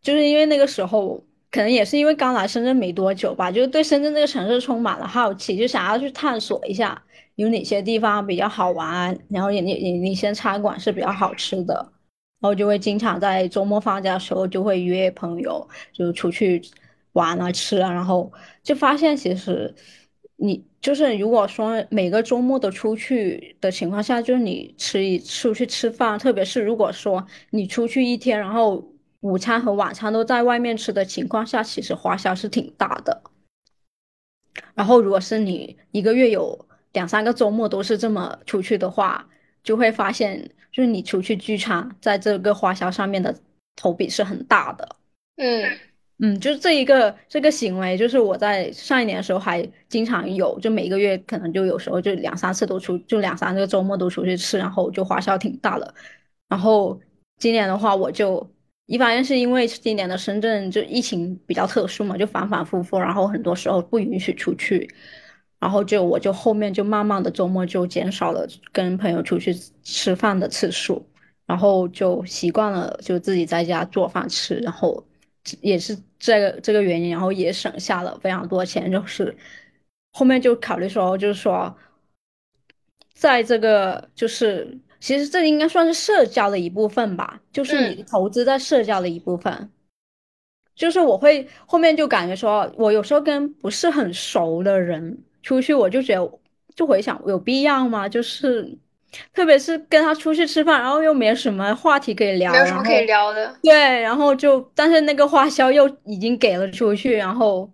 [0.00, 1.22] 就是因为那个时候
[1.52, 7.00] 可能也是因为刚来深圳没多久吧，就是对深圳这个城市充满了好奇，就想要去探索一下
[7.36, 11.74] 有哪些地方比较好玩，然后哪哪哪些餐馆是比较好吃的，
[12.40, 16.60] 然后就会经常在周末放假的时候就会约朋友就出去。
[17.14, 18.32] 玩啊吃啊，然后
[18.62, 19.74] 就发现其实
[20.36, 28.82] 你就是如果说每个周末都出去的情况下，就是你吃一出去吃饭，特别是如果说你出去一天，然后
[29.22, 33.22] 午餐和晚餐都在外面吃的情况下，其实花销是挺大的。
[34.74, 39.26] 然后如果是你一个月有两三个周末都是这么出去的话，
[39.64, 43.34] 就会发现就是你出去聚餐，在这个花销上面的
[43.74, 44.96] 投比是很大的。
[45.36, 45.64] 嗯。
[46.18, 55.94] 嗯，就是这一个这个行为，就是我在上一年的时候还经常有，就每个月可能就有时候就两三次都出，就两三个周末都出去吃，然后就花销挺大的。
[56.48, 57.00] 然后
[57.38, 58.48] 今年的话，我就
[58.86, 64.88] 一方面是因为今年的深圳就疫情比较特殊嘛，就反反复复，然后很多时候不允许出去，
[65.58, 71.04] 然后就我就后面就慢慢的周末就减少了跟朋友出去吃饭的次数，
[71.46, 75.04] 然后就习惯了就自己在家做饭吃，然后。
[75.60, 78.88] 也是这个这个原因，然后也省下了非常多钱。
[78.92, 79.36] 就是
[80.12, 81.76] 后面就考虑说，就是说，
[83.12, 89.68] 在这个就是其实这应该算是社交的一部分吧，就是你投资在社交的一部分。
[90.76, 96.38] 就是我会后面就感觉说，我有时候跟不是很熟的人出去，我就觉得
[96.76, 98.08] 就回想有必要吗？
[98.08, 98.78] 就是
[99.34, 103.52] 特别是跟他出去吃饭，然后又没什么话题可以聊，没有什么可以聊的。
[103.60, 107.68] 对，然后就但是那个花销又已经给了出去，然后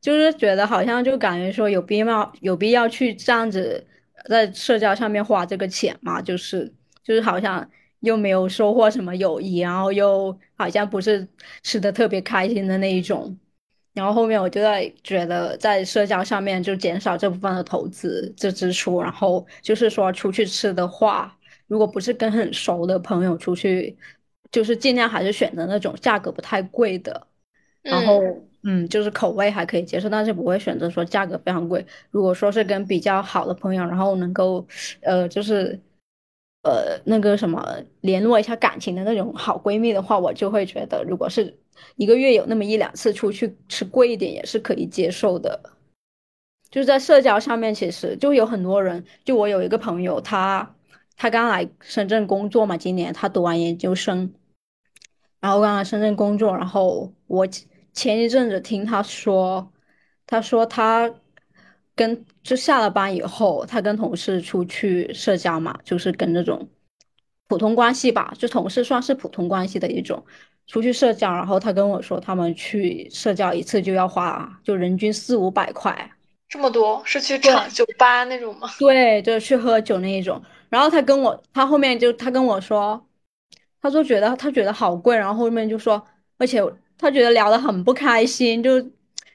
[0.00, 3.86] 就是觉得好像就感觉说有必要有必要去这样子
[4.26, 6.20] 在社交上面花这个钱嘛？
[6.22, 7.68] 就是就是好像
[8.00, 11.26] 又没有收获什么友谊，然后又好像不是
[11.62, 13.36] 吃的特别开心的那一种。
[13.94, 23.94] 然后后面我就在觉得在社交上面就减少这部分的投资这支出，然后就是说出去吃的话，如果不是跟很熟的朋友出去，
[24.50, 27.26] 就是尽量还是选择那种价格不太贵的，
[27.82, 28.22] 然后
[28.62, 31.84] 嗯，就是口味还可以接受，但是不会选择说价格非常贵。
[32.10, 34.66] 如果说是跟比较好的朋友，然后能够
[35.02, 35.80] 呃就是。
[36.64, 37.60] 呃，那个什么，
[38.02, 41.58] 联络一下感情的那种好闺蜜的话，我就会觉得，如果是
[41.96, 45.60] 一个月有那么一两次出去吃贵一点，也是可以接受的。
[46.70, 50.76] 就是在社交上面，其实就有很多人，就我有一个朋友，他
[51.16, 54.32] 他刚来深圳工作嘛，今年他读完研究生，
[55.40, 57.44] 然后刚来深圳工作，然后我
[57.92, 59.72] 前一阵子听他说，
[60.26, 61.12] 他说他。
[61.94, 66.66] 跟就下了班以后，他跟同事出去社交嘛，就是跟那种
[67.48, 70.24] 普通关系吧，就同事算是普通关系的一种，
[70.66, 71.30] 出去社交。
[71.30, 76.10] 然后他跟我说，他们去社交一次就要花，就人均四五百块，
[76.48, 78.70] 这么多，是去唱酒吧那种吗？
[78.80, 80.42] 对，就去喝酒那一种。
[80.70, 83.06] 然后他跟我，他后面就他跟我说，
[83.82, 86.02] 他说觉得他觉得好贵，然后后面就说，
[86.38, 86.58] 而且
[87.02, 88.82] 他觉得聊得很不开心，就。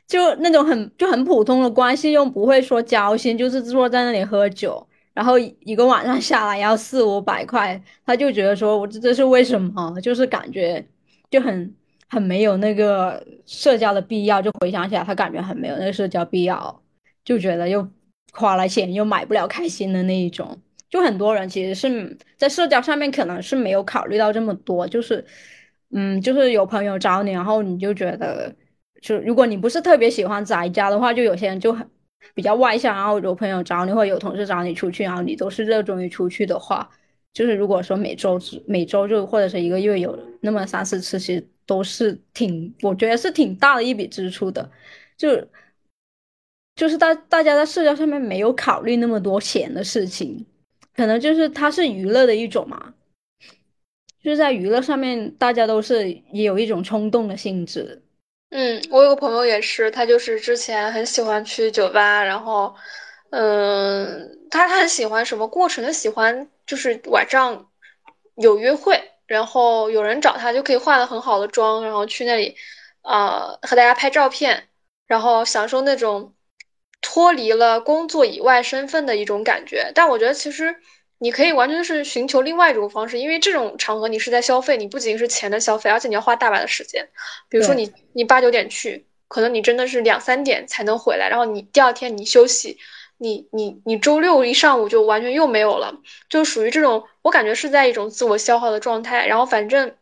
[0.07, 9.99] 就那种很就很普通的关系，又不会说交心，就是坐在那里喝酒，然后一个晚上下来要四五百块，他就觉得说我这这是为什么？
[10.01, 10.81] 就是感觉
[11.29, 11.75] 就很
[12.07, 14.41] 很没有那个社交的必要。
[14.41, 16.81] 就回想起来，他感觉很没有那个社交必要，
[17.25, 17.85] 就觉得又
[18.31, 20.57] 花了钱又买不了开心的那一种。
[20.89, 25.25] 就很多人其实是在社交上面可能是没有考虑到这么多，就是
[25.91, 28.55] 嗯，就是有朋友找你，然后你就觉得。
[28.99, 31.87] 就如果你不是特别喜欢宅家的话，就有些人就很
[32.33, 36.89] 比较外向，然后有朋友找你或者有同事找你出去，然后你都是热衷于出去的话，
[37.31, 44.67] 就是如果说每周每周就或者是一个月有那么三四次，其实都是挺，我觉得是挺大的一笔支出的。
[45.15, 45.47] 就
[46.75, 50.43] 就是大大家在社交上面没有考虑那么多钱的事情，
[50.95, 52.95] 可能就是它是娱乐的一种嘛，
[54.27, 58.03] 就是在娱乐上面大家都是也有一种冲动的性质。
[58.49, 62.75] 嗯，我有个朋友也是，他就是之前很喜欢去酒吧，然后，
[63.29, 65.81] 嗯，他他很喜欢什么过程？
[65.81, 67.69] 他喜欢就是晚上
[68.35, 72.53] 有约会，然后有人找他就可以化了很好的妆，然后去那里，
[73.03, 74.67] 呃，和大家拍照片，
[75.05, 76.33] 然后享受那种
[76.99, 79.89] 脱离了工作以外身份的一种感觉。
[79.95, 80.75] 但我觉得其实。
[81.19, 87.07] 你可以完全是寻求另外一种方式，因为这种场合你是在消费，你不仅是钱的消费，而且你要花大把的时间。
[87.49, 92.77] 比如说你你八九点去，可能你真的是两三点才能回来，然后你第二天你休息，
[93.17, 95.95] 你你你周六一上午就完全又没有了，
[96.29, 99.95] 就属于这种，我感觉是在一种自我消耗的状态，然后反正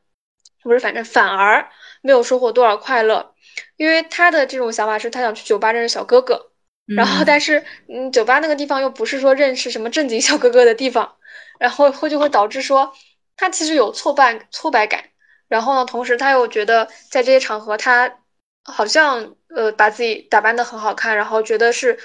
[0.63, 1.70] 不是反正反而
[2.01, 3.34] 没有收获多少快乐，
[3.78, 6.51] 因为他的这种想法是他想去酒吧认识小哥哥，
[6.86, 11.16] 然后但是嗯酒吧那个地方又不是说认识什么正经小哥哥的地方，
[11.60, 12.94] 然后会就会导致说
[13.38, 15.04] 他其实有挫败挫败感。
[15.48, 15.86] 然后呢？
[15.86, 18.20] 同时他又觉得在这些场合，他
[18.64, 22.00] 好像呃把自己打扮的很好看，然后觉得是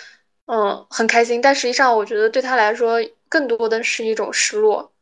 [0.45, 1.41] 嗯很开心。
[1.41, 2.99] 但实际上，我觉得对他来说，
[3.31, 4.93] 更多的是一种失落。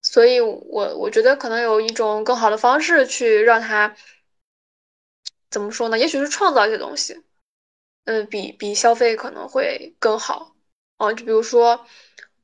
[0.00, 3.94] 所以，我我觉得可能有一种更好的方式去让他
[5.50, 5.98] 怎么说呢？
[5.98, 7.22] 也许是创造一些东西，
[8.06, 10.54] 嗯，比比消费可能会更好。
[10.98, 11.84] 哦，就比如说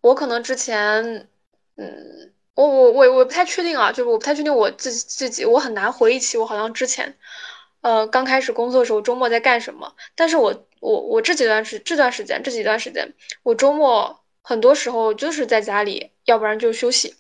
[0.01, 1.29] 我可能之前
[1.77, 2.33] 嗯。
[2.55, 7.17] 我我我我不太确定啊，就是我不太确定我自己自己，我很难回忆起我好像之前，
[7.81, 9.95] 呃，刚开始工作的时候周末在干什么。
[10.15, 17.15] 但是我我我这几段时这段时间这几段时间，我周末很多时候就是在家里，要不然就休息，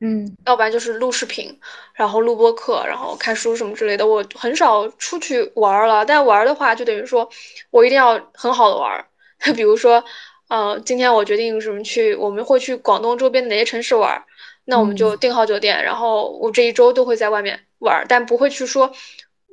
[0.00, 1.58] 嗯，要不然就是录视频，
[1.92, 4.06] 然后录播课，然后看书什么之类的。
[4.06, 7.28] 我很少出去玩了，但玩的话就等于说
[7.70, 9.06] 我一定要很好的玩，
[9.56, 10.04] 比如说，
[10.48, 14.24] 呃，今天我决定什么去，我们会去广东周边的哪些城市玩。
[14.64, 18.92] 那我们就订好酒店，然后我这一周都会在外面玩，但不会去说，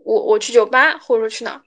[0.04, 1.62] 我我去酒吧或者说去哪儿。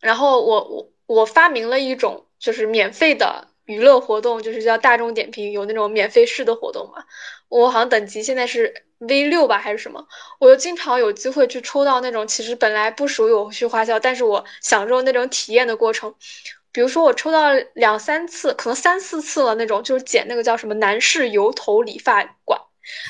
[0.00, 7.04] 然后我我我发明了一种就是免费的娱乐活动，就是叫大众点评，有那种免费试的活动嘛。
[7.48, 10.06] 我好像等级现在是 V 六吧还是什么，
[10.38, 16.14] 我就经常有机会去抽到那种其实本来不属于我去花销，但是我享受那种体验的过程。
[16.72, 22.60] 比如说我抽到两三次，可能三四次了那种，就是剪那个叫什么男士油头理发馆，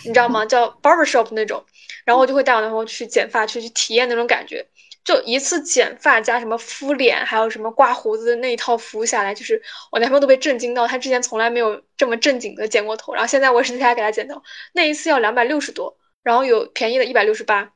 [0.04, 0.44] 你知道吗？
[0.46, 1.64] 叫 barber shop 那种，
[2.04, 4.66] 然后我就会带我男朋友去剪发，去去体验那种感觉。
[5.04, 14.42] 就一次剪发加什么敷脸，还有什么刮胡子那一套服务下来，就是我男朋友都被震惊到，他之前从来没有这么正经的剪过头，然后现在我是在家给他剪头，
[14.72, 17.72] 那一次要两百六十多，然后有便宜的一百六十八，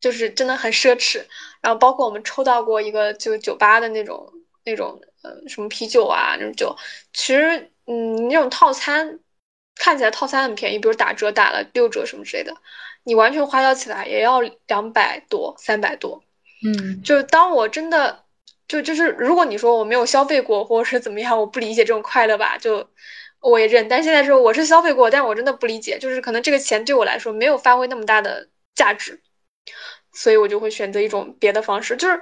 [0.00, 1.24] 就是真的很奢侈。
[1.60, 4.32] 然后包括我们抽到过一个就酒吧的那种。
[4.64, 6.76] 那种呃什么啤酒啊那种酒，
[7.14, 9.18] 其实嗯那种套餐
[9.74, 12.54] 看起来套餐很便宜，比如打折打了六折什么之类的，
[13.04, 16.22] 你完全花销起来也要两百多三百多。
[16.64, 18.24] 嗯，就当我真的
[18.66, 22.88] 就就是如果你说我没有消费过或者是怎么样，我不理解这种快乐吧，就
[23.40, 23.88] 我也认。
[23.88, 29.20] 但现在说我是消费过，但我真的不理解，就是可能这个钱对我来说没有发挥那么大的价值，
[30.12, 32.20] 所以我就会选择一种别的方式，就是。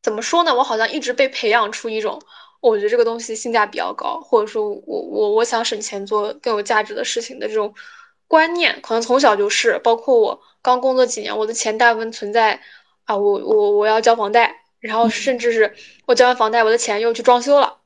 [0.00, 0.54] 怎么说呢？
[0.54, 2.22] 我好像一直被培养出一种，
[2.60, 7.74] 我觉得这个东西性价比较高，或者说我我我想省钱做更有价值的事情的这种
[8.28, 9.78] 观念，可能从小就是。
[9.82, 12.62] 包括我刚工作几年，我的钱大部分存在
[13.08, 15.74] 啊，我我我要交房贷，然后甚至是
[16.06, 17.78] 我交完房贷，我的钱又去装修了，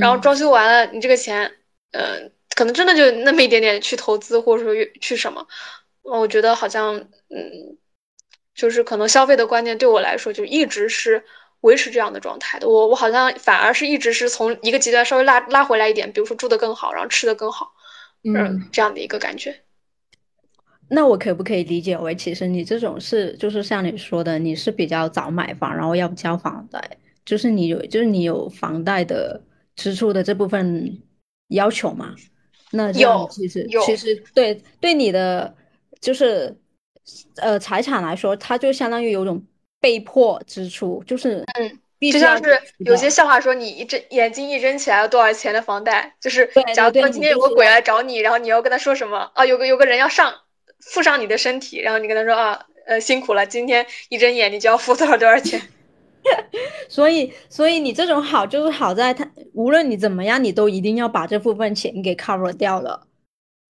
[0.00, 1.52] 然后装修完了，你这个钱，
[1.92, 5.46] 呃，可能真的就那么一点点去投资，或者说去什么，
[6.02, 7.76] 我觉得好像，嗯，
[8.54, 11.24] 就是可能消费的观念对我来说就一直是。
[11.62, 17.72] 维持这样的状态的我，我好像反而是一直是从一个极端稍微拉拉回来一点，比如说住的更好，然后吃的更好，
[18.22, 19.60] 嗯，这样的一个感觉。
[20.88, 26.80] 那我可不可以理解为，其实你这种是就是像你说的，你是比较早买房，然后要交房贷，
[27.24, 29.40] 就是你有就是你有房贷的
[29.76, 31.00] 支出的这部分
[31.48, 32.14] 要求吗？
[32.70, 35.54] 那这样其实其实对对你的
[36.00, 36.56] 就是
[37.36, 39.42] 呃财产来说，它就相当于有种。
[39.80, 46.16] 被迫支出就是嗯，就像是有些笑话说，你一睁眼睛一睁起来，多少钱的房贷？
[46.20, 49.46] 就是假如说今天有个鬼来找你，然后你要跟他说什么啊？
[49.46, 50.34] 有个有个人要上
[50.80, 55.60] 附上你的身体，然后你跟他说啊，呃，辛苦了，今天一睁眼你就要付多少多少钱。
[56.88, 63.06] 所以，所以你这种好就是好在他无论你怎么样，你都一定要把这部分钱给 cover 掉了。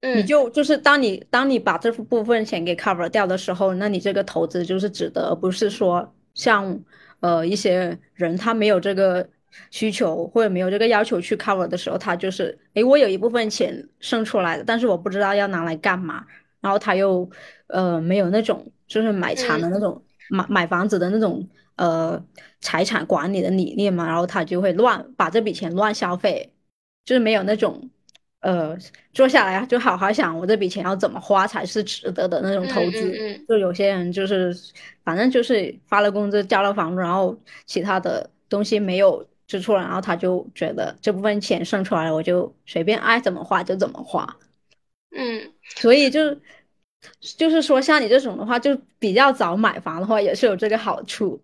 [0.01, 6.81] 嗯，你就就是当你当你把这部分钱给 cover 掉的时候，那你这个投资就是值得，而不是说像
[7.21, 9.29] 呃一些人他没有这个
[9.71, 16.25] 需求或者没有这个要求去 cover 的时候，他就是诶，我有一部分钱剩出来的，但是我不知道要拿来干嘛，
[16.61, 17.29] 然后他又
[17.69, 22.23] 呃没有那种就是买产的那种买买房子的那种呃
[22.61, 26.53] 财产管理的理念嘛，然后他就会乱把这笔钱乱消费，
[27.05, 27.91] 就是没有那种。
[28.41, 28.79] 呃，
[29.13, 33.13] 坐下来啊，就好好想我这笔钱要怎么花才是值得的那种投资。
[33.49, 34.55] 就有些人就是，
[35.03, 37.37] 反正就是发了工资交了房租，然后
[37.67, 44.37] 其他的东西没有支出了，然后他就觉得这部分钱剩出来了，我就随便爱怎么花就怎么花。
[45.11, 46.37] 嗯，所以就
[47.37, 51.43] 就是说，像你这种的话，就比较早买房的话，也是有这个好处。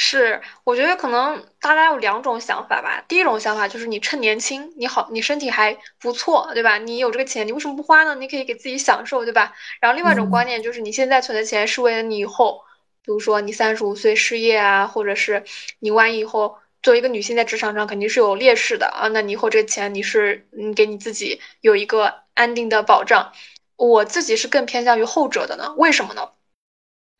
[0.00, 3.04] 是，我觉得可能大家有两种想法吧。
[3.08, 6.78] 第一种想法就是你趁年轻，你好，你身体还不错，对吧？
[6.78, 8.14] 你有这个钱，你为什么不花呢？
[8.14, 9.54] 你可以给自己享受，对吧？
[9.80, 12.62] 然后另外一种观念就是你现在存的钱是为了你以后，
[13.02, 15.42] 比如说你三十五岁失业啊，或者是
[15.80, 23.32] 你万一以后作为一个女性在职场上肯定是有劣势的啊，那你以后这个钱你是嗯给你自己有一个安定的保障。
[23.76, 26.32] 我自己是更偏向于后者的呢，为什么呢？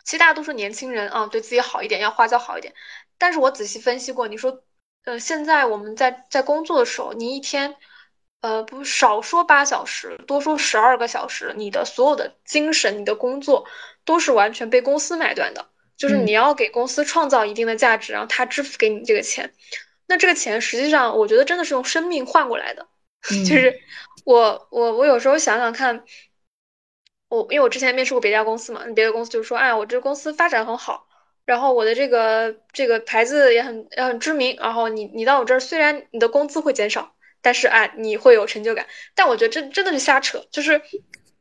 [0.04, 2.74] 其实大家都说年轻人啊，对自己好一点，要花销好一点。
[3.16, 4.64] 但是我仔细分析过，你说，
[5.04, 7.76] 呃，现在我们在在工作的时候，你一天，
[8.40, 13.68] 呃，不少说八小时，多说十二个小时，你的所有的精神，你的工作
[14.04, 15.68] 都是完全被公司买断的，
[15.98, 19.52] 就是你要给公司创造一定的价值，然后他支付给你这个钱。
[20.06, 22.88] 那这个钱实际上，我觉得真的是用生命换过来的。
[23.46, 23.78] 就是
[24.24, 26.04] 我我我有时候想想看。
[27.30, 31.06] 我因为我之前面试过别家公司嘛，别的公司就说，哎，我这个公司发展很好，
[31.44, 38.86] 然后我的这个这个牌子也很也很知名，然后你你到我这儿，虽然你的工资会减少，但是哎，你会有成就感。
[39.14, 40.80] 但我觉得这真的是瞎扯，就是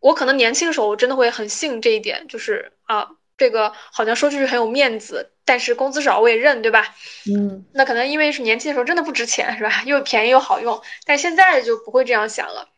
[0.01, 6.95] 我可能年轻的时候，我真的会很信这一点，就是啊，这个好像说出去很有面子，但是工资少我也认，对吧？
[7.31, 9.83] 嗯，那可能因为是年轻的时候真的不值钱，是吧？
[9.85, 12.69] 又便宜又好用，但现在就不会这样想了。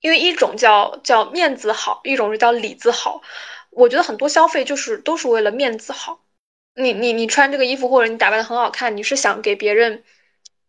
[0.00, 3.22] 因为一种叫叫面子好，一种是叫里子好。
[3.70, 6.20] 我觉得很多消费就是都是为了面子好。
[6.74, 10.04] 你你你穿这个衣服或者你打扮的很好看，你是想给别人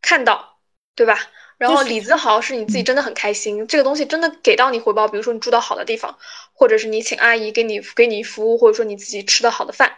[0.02, 0.60] 看到，
[0.96, 1.20] 对吧？
[1.58, 5.08] 然后李子豪是你自己真的很开心，这个东西真的给到你回报。
[5.08, 6.18] 比如说你住到好的地方，
[6.54, 9.98] 或者是你请阿姨给你给你服务，或者说你自己吃的好的饭。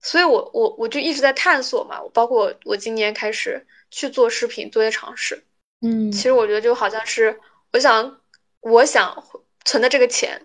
[0.00, 5.44] 所以我我我就一直在探索嘛，包括我今年开始去做视频，做些尝试。
[5.80, 7.40] 嗯，其实我觉得就好像是
[7.72, 8.20] 我想。
[8.66, 9.22] 我想
[9.66, 10.40] 存的这个钱，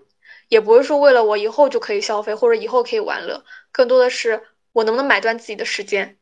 [0.49, 4.43] 也不是说为了我以后就可以消费或者以后可以玩乐，更多的是
[4.73, 6.17] 我能不能买断自己的时间。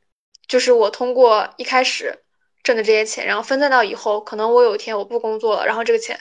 [0.47, 2.19] 就是我通过一开始
[2.67, 6.19] 挣的这些钱，然后分散到以后，可能我有一天我不工作了，然后这个钱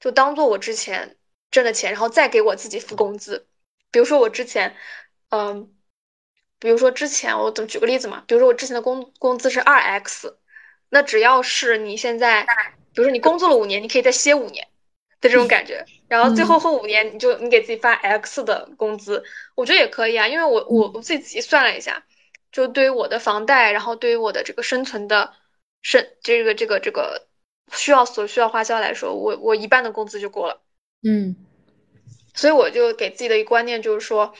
[0.00, 1.16] 就当做我之前
[1.52, 3.46] 挣的钱，然后再给我自己付工资。
[3.92, 4.74] 比如说我之前，
[5.28, 5.72] 嗯，
[6.58, 10.36] 比如说之前我怎么举个例子嘛，比如说我之前的工工资是二 x，
[10.88, 12.42] 那只要是你现在，
[12.92, 14.66] 比如说你工作了五年，你可以再歇五年。
[15.20, 19.24] 的这种感觉， 然后最后后五年你就你给自己发 X 的工资，
[19.54, 22.04] 我觉得也可以啊，因为我我我自己仔细算了一下，
[22.52, 25.32] 就对于我的房贷，然后对于我的这个生存的
[25.84, 27.28] 生这个这个这个
[27.70, 30.60] 需要所需要花销来说，我我一半的工资就够了。
[31.04, 31.36] 嗯，
[32.34, 34.34] 所以我就给自己的一个观念就是说，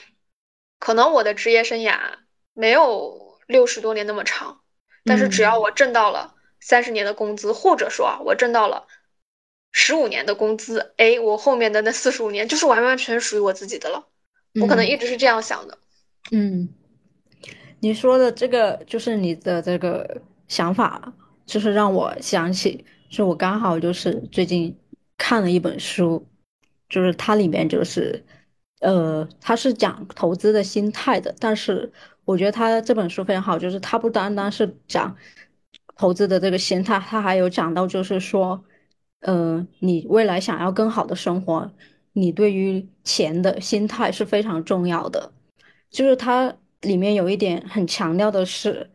[0.80, 2.14] 可能我的职业生涯
[2.53, 4.62] 没有六十多年那么长，
[5.05, 8.88] 但是只要我挣到了三十年的工资，或者说啊，我挣到了。
[9.76, 14.07] 十五年的工资，哎，我后面的那四十五年就是完完全属于我自己的了。
[14.61, 15.76] 我可能一直是这样想的。
[16.30, 16.68] 嗯，
[17.80, 21.12] 你说的这个就是你的这个想法，
[21.47, 24.76] 就是让我想起，是我刚好就是最近
[25.18, 26.26] 看了一本书，
[26.88, 28.24] 就是它里面就是，
[28.80, 31.92] 呃，它是讲投资的心态的，但是
[32.24, 35.16] 我觉得它这本书非常好，就是它不单单是讲
[35.97, 38.64] 投资的这个心态，它还有讲到就是说。
[39.20, 41.72] 呃，你未来想要更好的生活，
[42.12, 45.32] 你对于钱的心态是非常重要的。
[45.88, 48.90] 就是它里面有一点很强调的是，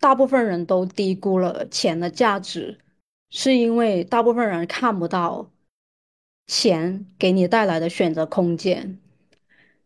[0.00, 2.78] 大部分人都低估了钱的价值，
[3.30, 5.50] 是因为大部分人看不到
[6.46, 8.98] 钱给你带来的选择空间。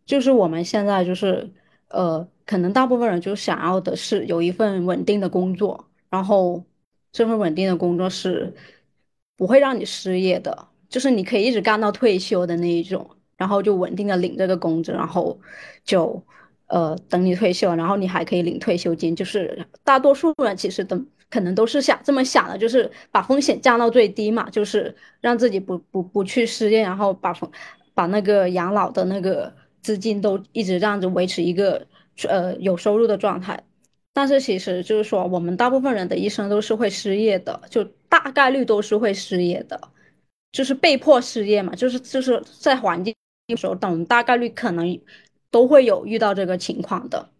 [0.05, 1.51] 就是我们现在就是，
[1.89, 6.65] 呃，可能大部分人就想要的是有一份稳定的工作，然后
[7.13, 8.55] 这份稳定的工作是。
[9.35, 15.37] 不会让你失业的，就是你可以一直干到退休的那一种，然后就稳定的领这个工资，然后
[15.85, 16.23] 就
[16.73, 19.15] 呃等你退休，然后你还可以领退休金。
[19.15, 20.99] 就是大多数人其实都
[21.29, 27.51] 可能都是想这么想的，就是把风险降到最低嘛，就是让自己不不不去失业，然后把风
[27.95, 29.53] 把那个养老的那个
[29.83, 31.87] 资金都一直这样子维持一个
[32.29, 33.63] 呃有收入的状态。
[34.15, 39.81] 但是其实就是说，我们大部分人的一生都是会失业的，就大概率都是会失业的，
[40.53, 43.15] 就是被迫失业嘛，就是就是在环境
[43.47, 44.87] 的时候，等大概率可能
[45.53, 47.31] 都会有遇到这个情况的。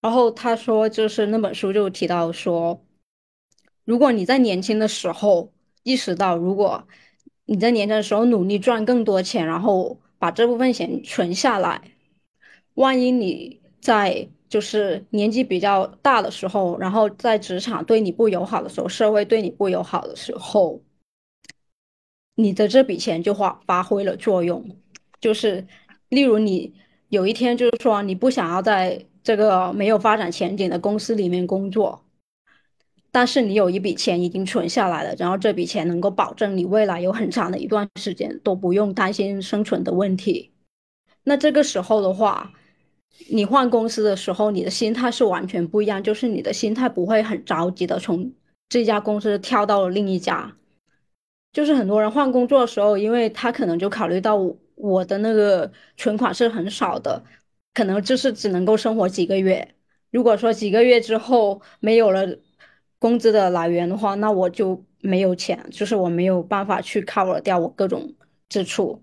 [0.00, 2.82] 然后他说，就是那本书就提到说，
[3.84, 6.86] 如果你在年轻的时候意识到，如果
[7.44, 11.82] 你在年轻的时候努力赚更多钱，然后把这部分钱存下来，
[12.74, 20.80] 万一你在就是年纪比较大的时候，然后在职场对你不友好的时候，社会对你不友好的时候，
[22.36, 24.64] 你的这笔钱就发发挥了作用。
[25.20, 25.66] 就是
[26.08, 26.72] 例如你
[27.10, 32.04] 有一天就是说你不想要在这个没有发展前景的公司里面工作，
[33.10, 40.52] 但是你有一笔钱已经存下来了，然后这笔钱能够保证你未来有很长的一段时间都不用担心生存的问题。
[41.24, 42.52] 那这个时候的话，
[43.28, 48.32] 你换公司的时候，你的心态是完全不一样，就是你的心态不会很着急的从
[48.68, 50.56] 这家公司跳到了另一家。
[51.52, 54.36] 就是很多人换工作的时候，因为他可能就考虑到
[54.80, 57.22] 我的那个存款是很少的，
[57.74, 59.74] 可能就是只能够生活几个月。
[60.10, 62.26] 如果说几个月之后没有了
[62.98, 68.14] 工资的来源的话，那我就没有钱，就是我没有办法去 cover 掉我各种
[68.48, 69.02] 支出。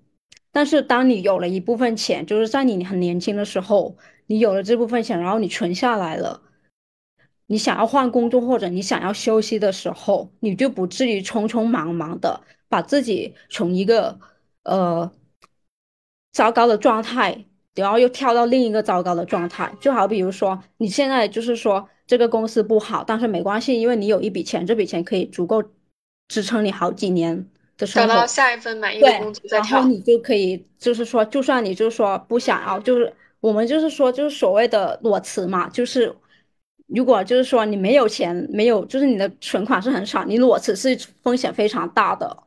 [0.52, 6.42] 但是当你有了一部分钱，就是在你很年轻的时候，你有了这部分钱，然后你存下来了。
[7.46, 14.20] 你想要换工作或者你想要休息的时候，你就不至于匆匆忙忙的把自己从一个
[14.64, 15.10] 呃
[16.38, 19.74] 糟糕的状态，然后又跳到另一个糟糕的状态。
[19.82, 25.64] 就好比如说，你现在就是说这个公司不好，但是没关系，因为你有一笔钱，这笔钱可以足够
[26.28, 27.44] 支撑你好几年
[27.76, 28.14] 的生活。
[28.14, 29.80] 找到下一份满意的工作再跳。
[29.80, 36.16] 然后你就可以就是说，就算你就是说不想要，就是我们就是说就是所谓的裸辞嘛，就是。
[36.90, 42.44] 如果就是说你没有钱，没有就是你的存款是很少，你裸辞是风险非常大的，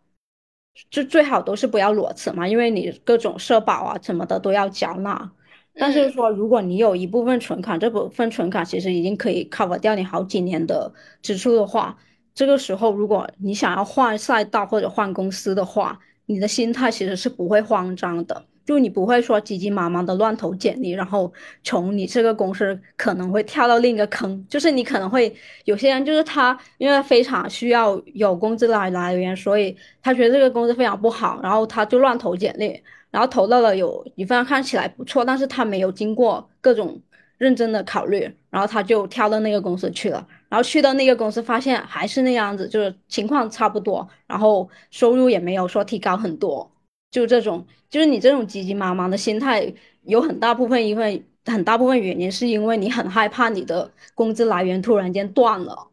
[0.91, 5.31] 就最好都是不要裸辞嘛，因为你各种社保啊什么的都要缴纳。
[5.75, 10.93] 但是说如果你有一部分存款，这部分存款其实已经可以 cover 掉你好几年的
[11.23, 11.97] 支出的话，
[12.35, 18.45] 这个时候如果你想要换赛道或者换公司的话，你的心态其实是不会慌张的。
[18.71, 21.33] 就你不会说急急忙忙的乱投简历，然后
[21.65, 24.47] 从你这个公司可能会跳到另一个坑。
[24.49, 36.97] 就是你可能会有些人就是他因为非常需要有工资来来源，所以他觉得这个公司非常不好，然后他就乱投简历，然后投到了有一份看起来不错，但是他没有经过各种
[37.39, 46.71] 认真的考虑，然后他就跳到那个公司去了，然后去到那个公司发现还是那样子，就是情况差不多，然后收入也没有说提高很多。
[47.11, 49.73] 就这种，就是你这种急急忙忙的心态，
[50.05, 55.89] 有很大部分因为很大部分原因是因为你很害怕你的工资来源突然间断了，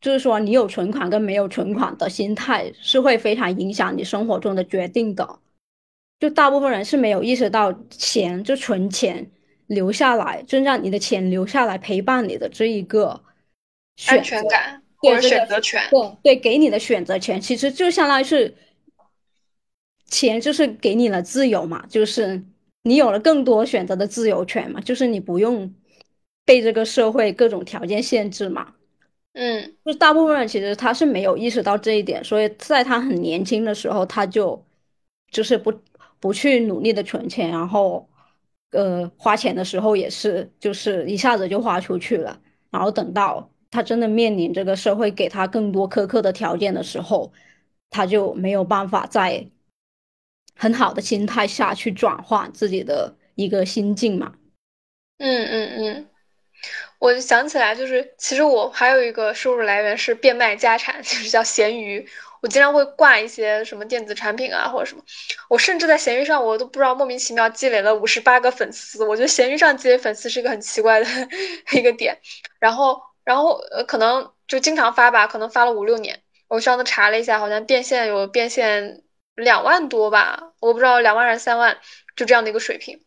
[0.00, 5.40] 就是说你有存款跟没有存款的心态是会非常影响你生活中的决定的。
[6.20, 9.28] 就大部分人是没有意识到钱就存钱
[9.66, 13.20] 留下来，就让你的钱留下来陪伴你的这一个
[14.06, 18.54] 安全感或者选择权，对对，给你的选择权其实就相当于是。
[20.08, 22.42] 钱就是给你了自由嘛，就是
[22.82, 25.74] 你有了更多选择的自由权嘛，就是你不用
[26.44, 28.74] 被这个社会各种条件限制嘛。
[29.32, 34.64] 嗯，就大部分人其实他是没有意识到这一点，所以在他很年轻的时候，他就
[35.30, 35.72] 就是不
[36.20, 38.08] 不去努力的存钱，然后
[38.70, 42.40] 呃花钱的时候也是就是一下子就花出去了，
[42.70, 47.32] 然后等到他真的面临这个社会给他更多苛刻的条件的时候，
[47.90, 49.50] 他就没有办法再。
[50.56, 54.32] 很好的心态下去转化自己的一个心境嘛。
[55.18, 56.08] 嗯嗯嗯，
[56.98, 62.06] 我就想起来，就是其实我还有一个收入来源是变卖家产， 就是叫闲鱼。
[62.42, 65.02] 我经常会挂一些什么电子产品啊，或者什么。
[65.48, 69.04] 我甚至在闲鱼上，我都不知道莫名其妙积累了五十八个粉丝。
[69.04, 71.06] 我觉得闲鱼上积累粉丝是一个很奇怪的
[71.72, 72.18] 一个点。
[72.60, 76.20] 然后，然后呃，可能就经常发吧，可能发了五六年。
[76.48, 79.02] 我上次查了一下，好像变现有变现。
[79.36, 81.78] 两万多吧，我不知道两万还是三万，
[82.16, 83.04] 就这样的一个水平。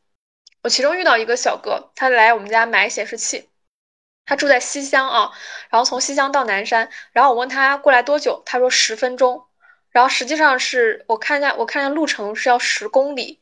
[0.62, 3.50] 我其中遇到一个小哥，他来我们家买显示器，
[4.26, 5.32] 他住在西乡啊，
[5.70, 9.46] 然后从西乡到南山，然后我问他过来多久，他说十分钟，
[9.90, 13.42] 然后实际上是我看一下，我看一下路程是要十公里，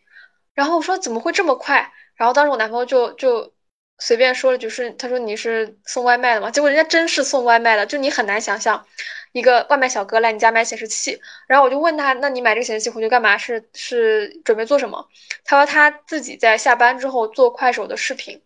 [0.54, 1.92] 然后我说怎么会这么快？
[2.16, 3.54] 然后当时我男朋友就就
[4.00, 6.52] 随便说了句是，他说你是送外卖的吗？
[6.52, 8.86] 结果人家真是送外卖的，就你很难想象。
[9.34, 13.38] 一个外卖小哥来你家买显示器，然后我就问他，那你买这个显示器回去干嘛？
[13.38, 15.08] 是是准备做什么？
[15.44, 18.42] 他说他自己在下班之后做快手的视频，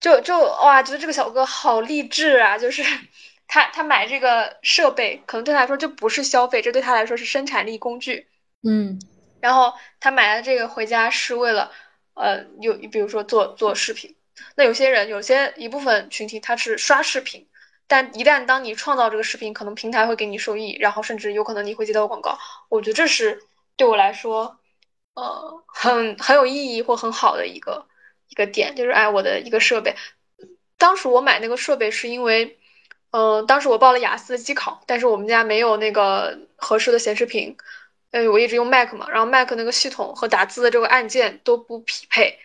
[0.00, 2.58] 就就哇，觉得这个小哥好励志啊！
[2.58, 2.82] 就是
[3.46, 8.28] 他他买这个设备，可能对他来说就不是消费，这对他来说是生产力工具。
[8.62, 9.00] 嗯，
[9.40, 11.72] 然后他买了这个回家是为了，
[12.20, 14.14] 呃，有比如说做做视频。
[14.54, 17.46] 那有些人有些一部分群体他是刷视频。
[17.92, 22.38] 但一旦当你创造这个视频，可能平台会给你收益，然后甚至有可能你会接到广告。
[22.68, 23.42] 我觉得这是
[23.76, 24.60] 对我来说，
[25.14, 27.84] 呃，很很有意义或很好的一个
[28.28, 29.96] 一个点，就是哎，我的一个设备。
[30.78, 32.60] 当时我买那个设备是因为，
[33.10, 37.56] 嗯，当时我报了雅思的机考，但是我们家没有那个合适的显示屏，
[38.10, 42.38] 哎，我一直用 Mac 嘛，然后 Mac 那个系统和打字的这个按键都不匹配。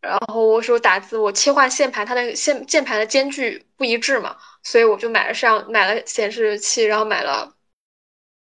[0.00, 7.56] 然后我说打字，我切换键盘，它那个键键盘的间距不一致嘛，所以我就买了上买了显示器，然后买了，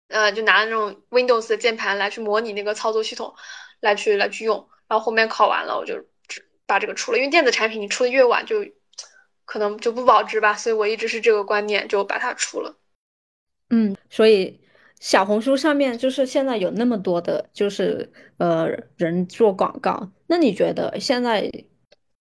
[0.08, 3.34] 呃，就拿那种 Windows 的键盘来去模拟那个操作系统，
[3.80, 4.68] 来去来去用。
[4.88, 5.94] 然后后面考完了，我就
[6.66, 8.66] 把这个出了，因为电子产品你出的越晚，就
[9.44, 12.76] 可能就不保值吧，所以我一直是这个观念，就把它出了。
[13.70, 14.60] 嗯，所以
[15.02, 20.08] 小红书上面就是现在有那么多的，就是呃人做广告。
[20.28, 21.50] 那你觉得现在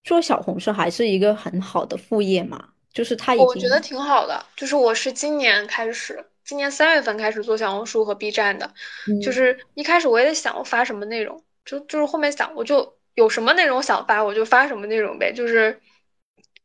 [0.04, 2.70] 做小红书还是一个很好的副业吗？
[2.92, 4.44] 就是它已经，我觉得挺好的。
[4.56, 8.74] 就是我是今年开始，今年三月份开始做小红书和 B 站的。
[9.22, 15.32] 就是一开始我也在想我发什么内容，就就是后面想我就有什么内容想发我就发什么内容呗。
[15.32, 15.80] 就是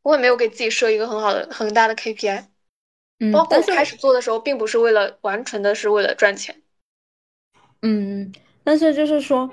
[0.00, 2.46] 我也没有给自己设一个很好的很大的 KPI。
[3.18, 6.54] 嗯，包括我开始做的时候，并不是为了完全的是为了赚钱。
[7.82, 9.48] 嗯，但是就是说，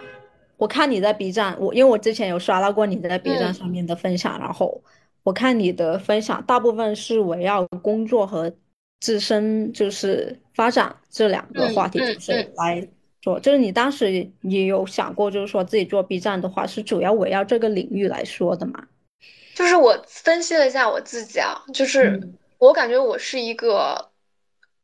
[0.58, 4.82] 我看你在 B 站，我因为我之前有刷到过你在 B 站上面的分享，然后
[5.24, 8.52] 我看你的分享大部分是围绕工作和
[9.00, 12.86] 自身就是发展这两个话题，就是来
[13.22, 13.40] 做。
[13.40, 18.88] 就是你当时也有想过，就是说自己做 B 站的话，是主要围绕这个领域来说的吗？
[19.56, 22.20] 就是我分析了一下我自己啊，就是。
[22.64, 24.12] 我感觉我是一个，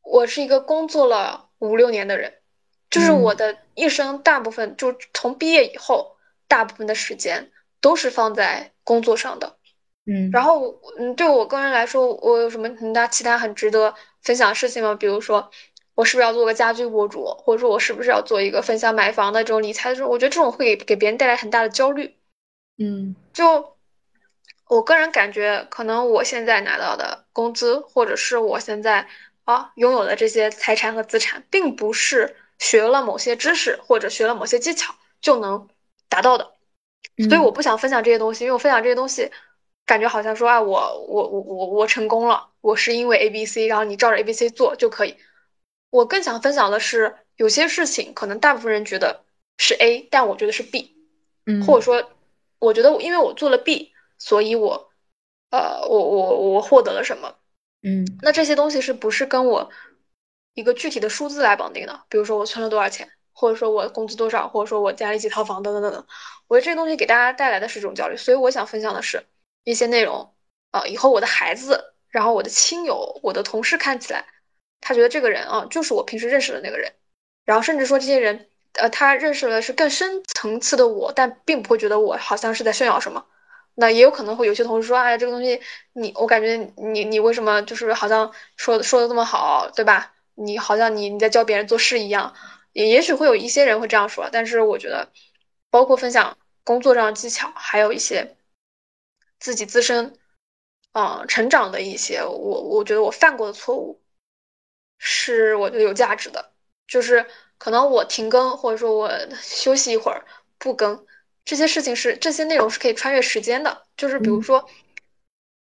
[0.03, 2.33] 我是一个工作了五六年的人，
[2.89, 6.17] 就是我的一生大部分就从毕业以后，
[6.49, 9.55] 大部分的时间都是放在工作上的。
[10.05, 14.93] 嗯，然后嗯，对我个人来说，我有什么很大其他很值得分享的事情吗？
[14.95, 15.49] 比如说，
[15.95, 20.11] 我是不是要做个家居博主，或者说我是不是要做一个分享买房的这种理财的这种？
[20.11, 22.17] 我觉得这种会给给别人带来很大的焦虑。
[22.77, 23.78] 嗯，就。
[24.69, 29.07] 我个人感觉，可能我现在拿到的工资，或者是我现在
[29.43, 35.67] 啊拥有的这些财产和资产，并不是学了某些知识或者学了某些技巧就能
[36.07, 36.51] 达到的。
[37.27, 39.31] 所以我不想分享这些东西，因为我分享这些东西，
[39.87, 45.17] 感觉好像说啊，我我我我我成功了，我是因为 A B C，然后你照着 A B C 做就可以。
[45.89, 49.23] 我更想分享的是，有些事情可能大部分人觉得
[49.57, 50.95] 是 A，但我觉得是 B，
[51.47, 52.11] 嗯，或者说，
[52.59, 53.88] 我觉得因为我做了 B。
[54.19, 54.91] 所以，我，
[55.49, 57.35] 呃，我我我获得了什么？
[57.81, 59.71] 嗯，那这些东西是不是跟我
[60.53, 62.03] 一个具体的数字来绑定的？
[62.09, 66.05] 比如说我存了多少钱，或者说我工资多少，或者说我家里几套房等等等等。
[66.47, 68.17] 我觉得这些东西给大家带来的是这种焦虑。
[68.17, 69.23] 所以我想分享的是
[69.63, 70.33] 一些内容，
[70.71, 74.25] 啊，以后我的孩子，然后我的亲友，我的同事看起来，
[74.81, 76.91] 他觉得这个人啊，就是我平时认识的那个人，
[77.45, 83.25] 然后甚至说这些人，呃，他认识的是更深层次的我，但并不会觉得我好像是在炫耀什么。
[83.79, 85.61] 那也有可能会有些同事说，哎，这个东西
[85.93, 90.13] 你，我感觉你你为什么就是好像说说的这么好，对吧？
[90.35, 92.33] 你好像你你在教别人做事一样，
[92.73, 95.09] 也也许会有一些人会这样说，但是我觉得，
[95.69, 98.35] 包括分享工作上的技巧，还有一些
[99.39, 100.13] 自己自身，
[100.91, 104.01] 嗯，成长的一些，我我觉得我犯过的错误，
[104.97, 106.51] 是我觉得有价值的，
[106.85, 107.25] 就是
[107.57, 109.09] 可能我停更或者说我
[109.41, 110.25] 休息一会儿
[110.57, 111.05] 不更。
[111.49, 114.69] 这些事情是这些内容是可以穿越时间的，就是比如说，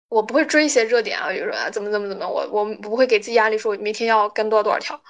[0.08, 5.00] 我不会追一些热点啊，比如说啊怎么怎么怎么，我我不会给自己压力说明天要跟多少多少条。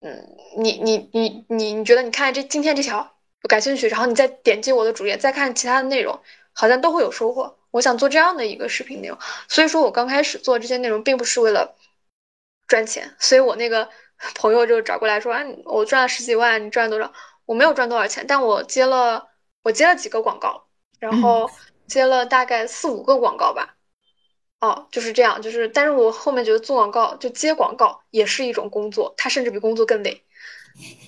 [0.00, 6.20] 嗯，你你你你你觉得你看这今天这条我感兴趣，然后你再点击我的主页再看其他的内容，
[6.52, 7.58] 好像都会有收获。
[7.72, 9.18] 我想做这样的一个视频内容，
[9.48, 11.74] 所以说我刚开始做这些内容并不是为了
[12.68, 13.88] 赚钱，所以我那个
[14.36, 17.12] 朋友就找过来说，啊，我赚了十几万，你赚多少？
[17.44, 19.33] 我没有赚多少钱，但我接了。
[19.64, 20.66] 我接了几个广告，
[21.00, 21.50] 然后
[21.86, 23.76] 接了大概四五个广告吧，
[24.60, 30.22] 哦，就是这样，就是，但是我后面觉得做广告就接广告也是一种工作，它甚至比工作更累，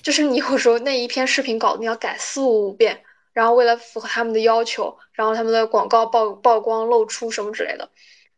[0.01, 7.87] 就是你有时候那一篇视频稿你要改四五遍，然后为了符合他们的要求，然后他们的广告曝曝光露出什么之类的，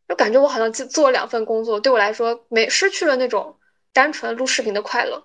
[0.09, 3.55] 就感觉我好像做做了两份工作，对我来说没失去了那种
[3.93, 5.23] 单纯录视频的快乐。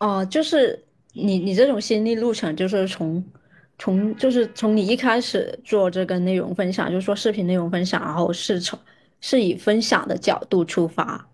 [0.00, 3.24] 哦，就是你你这种心理路程就是从。
[3.78, 8.76] 从就是从你一开始做这个内容分享，就是说视频内容分享，然后是从
[9.20, 11.28] 是以分享的角度出发，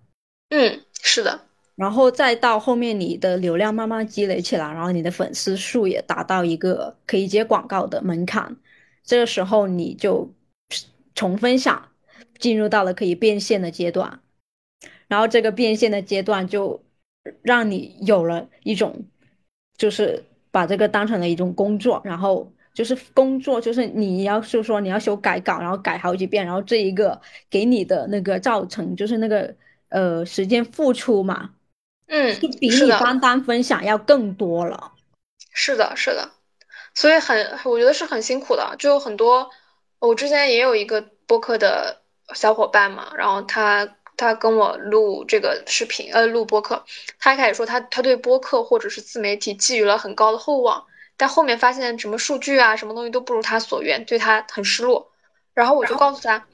[0.51, 1.41] 嗯，是的，
[1.75, 8.55] 然后再到后面你的流量慢慢积累起来，然后你的粉丝数也达到一个可以接广告的门槛，
[9.03, 10.31] 这个时候你就
[11.15, 11.89] 从分享
[12.39, 14.21] 进入到了可以变现的阶段，
[15.09, 16.85] 然后这个变现的阶段就
[17.41, 19.05] 让你有了一种
[19.79, 20.25] 就是。
[20.55, 29.53] 把这个当成了一种工作，然后就是工作，就是你要是说你要修改稿，然后改好几遍，然后这一个给你的那个造成就是那个
[29.89, 31.51] 呃时间付出嘛，
[32.07, 34.93] 嗯，就比你单单分享要更多了。
[35.53, 36.31] 是的，是的，
[36.95, 39.51] 所以很我觉得是很辛苦的，就有很多
[39.99, 42.01] 我之前也有一个播客的
[42.33, 46.85] 小伙伴嘛，然后他他跟我录这个视频，呃，录播客，
[47.19, 50.85] 他一开始说他他对播客或者是自媒体寄予了很高的厚望，
[51.17, 55.11] 但后面发现什么数据啊，什么东西都不如他所愿，对他很失落。
[55.55, 56.47] 然后我就告诉他，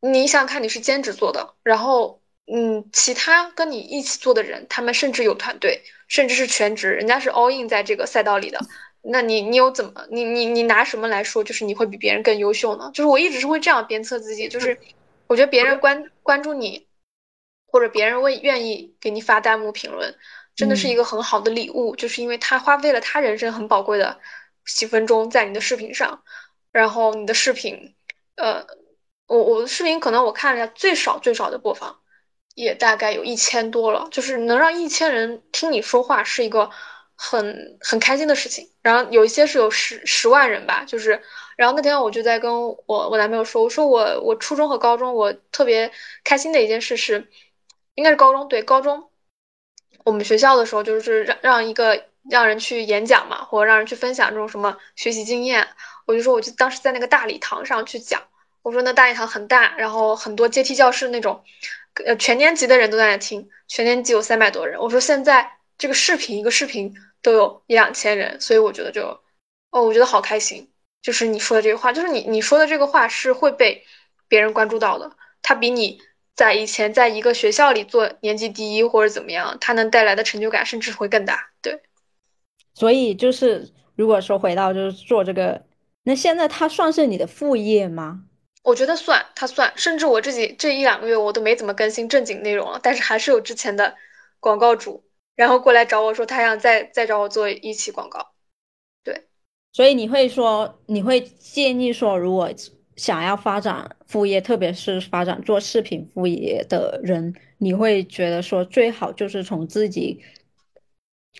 [0.00, 2.20] 你想想看，你是兼职做的，然后
[2.52, 8.60] 嗯，其他跟你一起做的人，他们甚至有团队，甚至是全职，人家是 all in 在这个赛道里的。
[9.08, 12.90] 那你你有怎么你你你拿什么来说，就是你会比别人更优秀呢？
[12.92, 14.76] 就是我一直是会这样鞭策自己，就是
[15.28, 16.88] 我觉得别人关关注你，
[17.66, 20.16] 或者别人为愿意给你发弹幕评论，
[20.54, 24.20] 真的是一个很好的礼物，就是因为他花费了他人生很宝贵的
[24.64, 26.22] 几分钟在你的视频上，
[26.72, 27.94] 然后你的视频，
[28.36, 28.66] 呃，
[29.26, 31.98] 我我的视频可能我看了一下，最少最少的播放
[32.54, 36.70] 也大概有一千多了，就是能让一千人听你说话是一个。
[37.18, 41.22] 很很开心的事情，然后有一些是有十十万人吧，就是，
[41.56, 45.90] 然后那天我就在跟我我男朋友说，我说我我初中和高中我特别
[46.22, 47.28] 开心的一件事是，
[47.94, 49.10] 应该是高中对高中，
[50.04, 55.66] 我们学校的时候就是让让一个让人去演讲嘛，或者让人去分享这种什么学习经验，
[56.06, 58.22] 我就说我就当时在那个大礼堂上去讲，
[58.62, 61.42] 我说那大礼堂很大，然后很多阶梯教室那种，
[62.04, 66.94] 呃全年级的人都在那听，全年级有三百多人，我说现在这个视频一个视频。
[67.22, 69.02] 都有一两千人，所以我觉得就，
[69.70, 70.70] 哦，我觉得好开心。
[71.06, 73.84] 就是你说的这个话，就是你你说的这个话是会被
[74.26, 75.12] 别人关注到的。
[75.40, 76.00] 他比你
[76.34, 81.50] 在以前在一个学校里做年级第一或者怎么样，他能带来的成就感甚至会更大。
[81.62, 81.80] 对，
[82.74, 85.64] 所以就是如果说回到就是做这个，
[86.02, 88.24] 那现在它算是你的副业吗？
[88.64, 89.72] 我觉得算，它算。
[89.76, 93.94] 甚至我这几这一两个月我都没怎么更新正经内容了，但是还是有之前的
[94.40, 95.04] 广告主。
[95.36, 98.35] 然后过来找我说，他想再再找我做一期广告，对，
[99.76, 102.50] 所以你会说，你会建议说，如果
[102.96, 110.22] 想要发展副业，特别是发展做视频副业的人，你会觉得说，最好就是从自己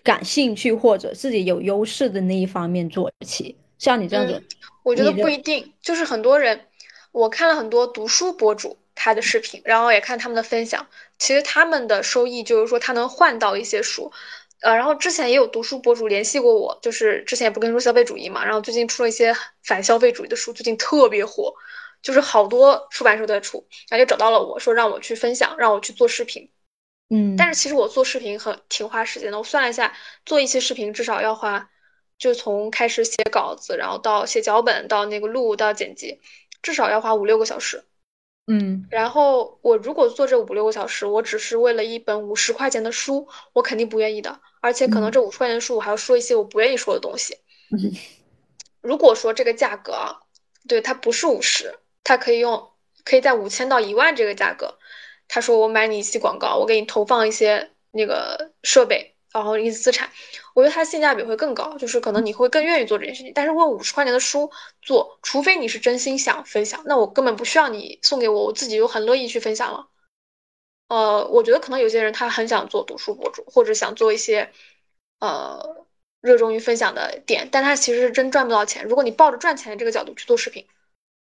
[0.03, 3.57] 感兴趣或者自己有优势的那一方面做起。
[3.79, 4.43] 像你这样子，
[4.83, 6.61] 我觉得不一定，就是很多人，
[7.11, 8.77] 我看了很多读书博主。
[8.99, 10.87] 他的视频，然后也看他们的分享，
[11.19, 14.11] 其实他们的收益就是说他能换到一些书，
[14.61, 19.33] 呃，然后之前也有读书博主联系过我，就是之前也不跟你说消费主义嘛，然后最近出了一些
[19.63, 21.53] 反消费主义的书，最近特别火，
[22.01, 26.49] 就是好多出版社都在出，然后就找到了我说让我去分享，让我去做视频，
[27.09, 29.93] 嗯，但是其实我做视频很挺花时间的，我算了一下，
[30.25, 31.69] 做一期视频至少要花，
[32.17, 36.19] 就从开始写稿子，然后到写脚本，到那个录，到剪辑，
[36.63, 37.83] 至少要花五六个小时。
[38.49, 44.39] 嗯，然后我如果做这五六个小时，我只是为了一本五十块钱的书，我肯定不愿意的。
[44.61, 47.37] 而且可能这五十块钱的书，我还要说一些我不愿意说的东西。
[48.81, 50.19] 如果说这个价格啊，
[50.67, 52.69] 对它不是五十，它可以用
[53.03, 54.77] 可以在五千到一万这个价格，
[55.27, 59.13] 他说我买你一期广告，我给你投放一些那个设备。
[59.33, 60.09] 然后一些资产，
[60.55, 63.31] 我觉得它性价比会更高，就是可能你会更愿意做这件事情。
[63.35, 64.49] 但是问五十块钱的书
[64.81, 69.89] 做，除非你是真心想分享，那我根本不需要你送给我，我自己就很乐意去分享了。
[70.87, 74.51] 呃，我觉得可能有些人他很想做读书博主，或者想做一些
[75.19, 75.85] 呃
[76.21, 78.85] 热衷于分享的点，但他其实是真赚不到钱。
[78.85, 80.65] 如果你抱着赚钱的这个角度去做视频，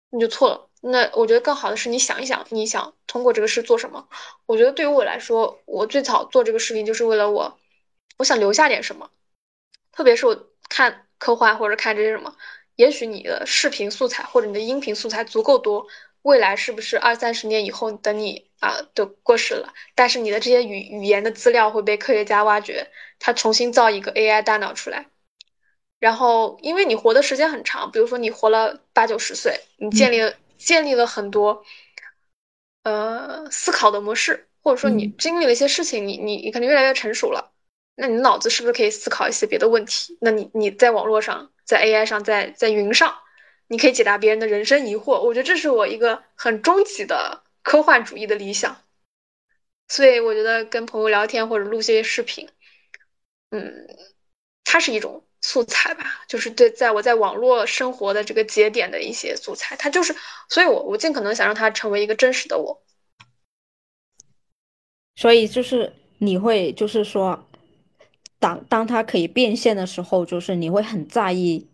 [0.10, 0.68] 你就错了。
[0.82, 4.08] 那我觉得更好的是你想一想，你想通过这个事做什么？
[4.46, 7.58] 我觉得对于我来说，我最早做这个视频就是为了我。
[8.18, 9.10] 我想留下点什么，
[9.92, 12.36] 特别是我看科幻或者看这些什么，
[12.76, 15.88] 也许你的视频素材或者你的音频素材足够多，
[16.24, 22.88] 未来是不是二三十年以后等你啊都过世了，但是你的这些语语言的资料会被科学家挖掘，
[23.20, 25.08] 他重新造一个 AI 大脑出来，
[26.00, 31.64] 然后因为你活的时间很长，比如说你活了八九十岁，你建立建立了很多
[32.84, 37.52] 呃思考的模式，或者说你经历了一些事情，你你你可能越来越成熟了。
[37.96, 40.18] 那你脑子是不是可以思考一些别的问题？
[40.22, 43.16] 那你你在网络上，在 AI 上，在在云上，
[43.72, 45.22] 你可以解答别人的人生疑惑。
[45.22, 48.82] 我觉得这是我一个很终极的科幻主义的理想。
[49.88, 52.50] 所以我觉得跟朋友聊天或者录些视频，
[53.52, 53.88] 嗯，
[54.66, 59.78] 它是一种素材吧，就是对在我在网络生活的这个节点的一些素材。
[59.78, 60.14] 它就是，
[60.50, 62.84] 所以我我尽可能想让它成为一个真实的我。
[65.16, 67.48] 所以就是你会就是说。
[68.40, 71.70] 当当它可以变现的时候，就是你会很在意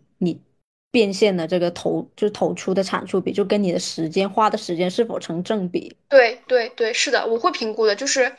[0.90, 5.96] 变现的这个投，就投出的产出比，就跟你的时间花的时间是否成正比。
[6.08, 7.94] 对对对，是的，我会评估的。
[7.94, 8.34] 就是，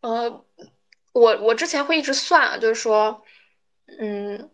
[0.00, 0.44] 呃，
[1.12, 3.22] 我我之前会一直算啊，就是说，
[3.98, 4.50] 嗯，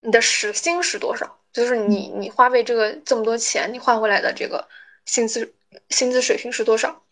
[0.00, 1.38] 你的时薪是多少？
[1.52, 4.68] 就是你你花费这个这么多钱，你换回来的这个
[5.04, 5.52] 薪资
[5.88, 7.02] 薪资水平是多少？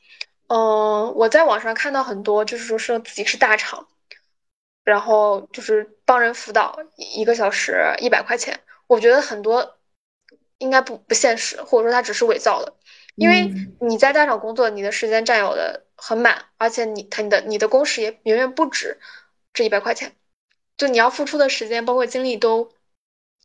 [0.46, 3.86] 嗯，我在网上看到很多，就是说说自己是大厂，
[4.84, 8.58] 然后就是帮人辅导一个小时一百块钱，
[8.88, 9.78] 我觉得很多
[10.58, 12.74] 应该不不现实，或者说它只是伪造的，
[13.14, 13.48] 因为
[13.80, 18.98] 你在大厂工作，你的时间占有的很满，而且你他你的你的工时也远远不止
[19.52, 20.16] 这一百块钱，
[20.76, 22.72] 就你要付出的时间包括精力都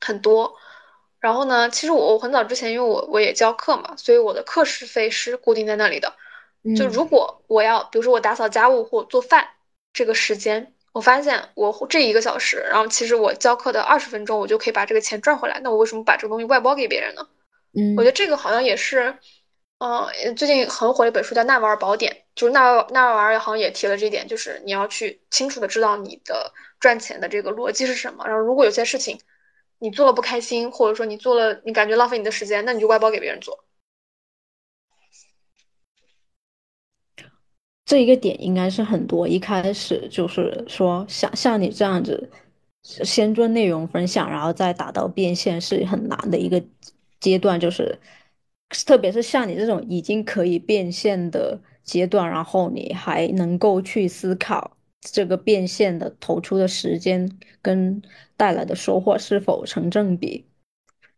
[0.02, 0.56] 很多。
[1.20, 6.16] 然后呢，其实我我很早之前，因为我我也教课嘛，所以我的课时费是固定在那里的。
[6.78, 9.50] 就如果我要，比如说我打扫家务或做饭
[9.94, 15.60] 这个时间，我发现我这一个小时，然后其实我教课的二十分钟，我就可以把这个钱赚回来。
[15.62, 17.28] 那我为什么把这个东西外包给别人呢？
[17.76, 19.18] 嗯，我觉得这个好像也是，
[19.80, 28.24] 嗯，最近很火的一本书叫《纳瓦尔宝典》，就是纳瓦纳瓦尔好像也提了这一点，就是你要去清楚的知道你的赚钱的这个逻辑是什么。
[28.28, 29.20] 然后如果有些事情
[29.80, 33.66] 你做了不开心，或者说你做了你感觉浪费你的时间，那你就外包给别人做。
[37.86, 42.30] 这一个点应该是很多一开始就是说像像你这样子，
[42.82, 46.64] 先做内容分享，然后再达到变现是很难的一个
[47.20, 48.00] 阶段，就是
[48.86, 57.30] 特别是像你这种已经可以变现的阶段，然后你还能够去思考这个变现的投出的时间
[57.62, 58.02] 跟
[58.38, 60.46] 带来的收获是否成正比。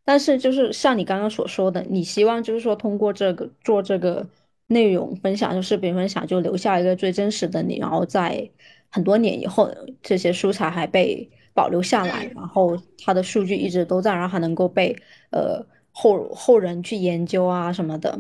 [0.04, 4.28] 但是就是像你刚刚所说的，你希望就是说通过这个做这个。
[4.68, 8.50] 内容分享就视频分享，就留下一个最真实的你，然后在
[8.90, 9.70] 很多年以后，
[10.02, 14.96] 这些素材还被保留下来，然后它的数据一直都在，然后还能够被
[15.32, 18.20] 呃后后人去研究啊什么的。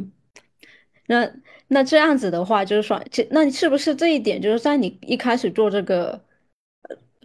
[1.08, 1.32] 那
[1.68, 6.20] 那这样子的话，就是说，那你是不是这一点就是在你一开始做这个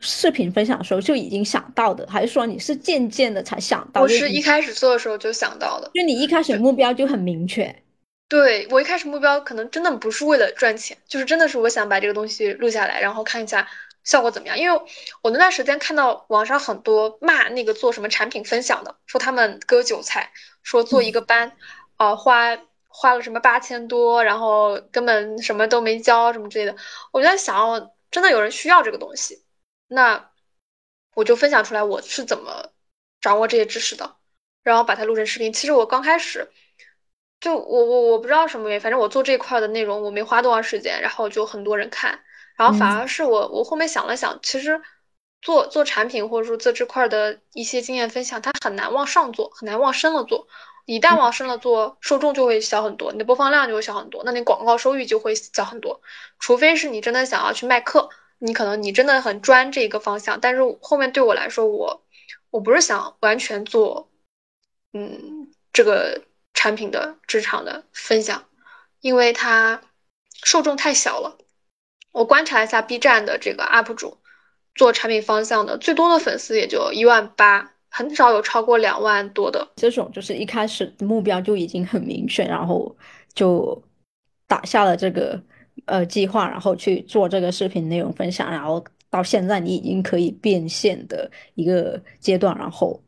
[0.01, 4.03] 视频分享的时候就已经想到的，还是说你是渐渐的才想到？
[4.03, 7.75] 我是一开始做的时候就想到的，就你一开始目标就很明确。
[8.31, 13.68] 对我一开始目标可能真的不是为了赚钱，就是真的是我想把这个东西录下来，然后看一下
[14.05, 14.57] 效果怎么样。
[14.57, 14.81] 因为
[15.20, 20.31] 我那段时间看到网上很多骂那个做什么产品分享的，说他们割韭菜，
[20.62, 21.57] 说做一个班，
[21.97, 22.57] 啊花
[22.87, 26.76] 花了什么八千多，然后根本什么都没教什么之类的。
[27.11, 29.43] 我就在想，真的有人需要这个东西，
[29.89, 30.31] 那
[31.16, 32.70] 我就分享出来我是怎么
[33.20, 34.14] 掌握这些知识的，
[34.62, 35.53] 然后把它录成视频。
[35.53, 36.49] 其实我刚开始。
[37.41, 42.20] 就我我我不知道什么原因，反正我做这块的内容我没花多长时间，然后就很多人看，
[42.55, 44.82] 然后反而是我我后面想了想，其实
[45.41, 50.47] 做做产品或者说做这块的一些经验分享，它很难往上做，很难往深了做。
[50.84, 56.03] 一旦往深了做，受众就会小很多，你的播放量就会小很多，那你广告收益就会小很多。
[56.38, 60.41] 除非是你真的想要去卖课，你可能你真的很专这个方向。
[60.41, 62.03] 但是后面对我来说，我
[62.51, 64.11] 我不是想完全做，
[64.93, 66.22] 嗯，这个。
[66.61, 68.45] 产品的职场的分享，
[69.01, 69.81] 因为它
[70.45, 71.39] 受众太小了。
[72.13, 74.19] 我观察一下 B 站的这个 UP 主
[74.75, 79.67] 做产品方向的，最多的粉丝也就一万八，很少有超过两万多的。
[79.77, 82.95] 这种就是一开始目标就已经很明确，然后
[83.33, 83.83] 就
[84.47, 85.43] 打下了这个
[85.87, 93.03] 呃计划，然后去做这个视频内容分享，然后到现在你已经可以变现的一个阶段，然后。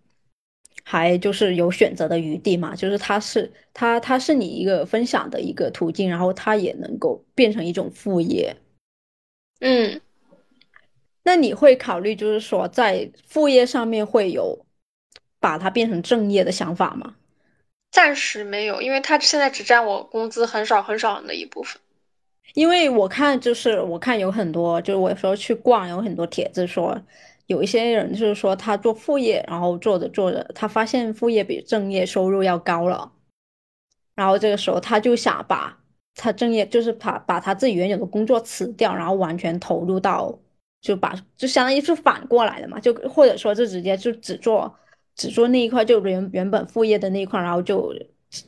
[0.82, 8.56] 还就是有选择的余地嘛，就是它是它它是你一个分享的一个途径，然后它也能够变成一种副业。
[9.60, 10.00] 嗯，
[11.22, 14.66] 那你会考虑就是说在副业上面会有
[15.38, 17.14] 把它变成正业的想法吗？
[17.92, 21.80] 暂时没有，因为它现在只占我工资很少很少的一部分。
[22.54, 27.00] 因为我看就是我看有很多，就是我有时候去逛，有很多帖子说。
[27.52, 33.12] 有一些人就是说他做副业，然后做着做着，他发现副业比正业收入要高了，
[34.14, 35.78] 然后这个时候他就想把
[36.14, 40.36] 他正业，就是把把他自己原有的工作辞掉，然后完全投入到，
[40.80, 44.74] 就把就相当于是反过来的嘛，就或者说就直接就只做
[45.14, 47.94] 只做那一块，就原原本副业的那一块，然后就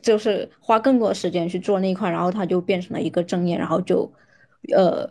[0.01, 4.11] 就是花更多时间去做那一块，然后他就变成了一个正业，然后就
[4.75, 5.09] 呃。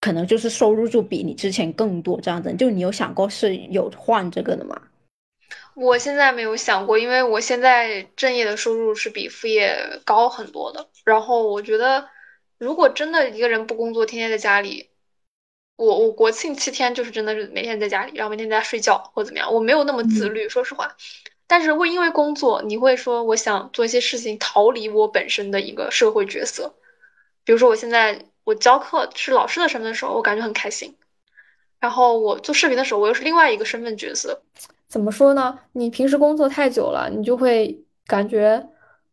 [0.00, 4.80] 可能就是收入就比你之前更多这样子，就你有想过是有换这个的吗？
[5.74, 10.88] 我现在没有想过，因为我现在正业的收入是比副业高很多的。
[11.04, 12.08] 然后我觉得，
[12.58, 14.90] 如果真的一个人不工作，天天在家里，
[15.76, 20.96] 我我国庆七天就是真的是每天在家里，然后每天在家睡觉或怎么样，我没有那么自律，说实话。
[21.46, 26.74] 但是会因为工作，你会说我想做一些事情逃离我本身的一个社会角色，
[27.44, 28.26] 比如说我现在。
[28.48, 30.96] 我教课是老师的身份的时候，我感觉很开心。
[31.78, 34.40] 然后我做视频的时候，我又是另外一个身份角色。
[34.88, 35.58] 怎么说呢？
[35.72, 38.66] 你平时工作太久了，你就会感觉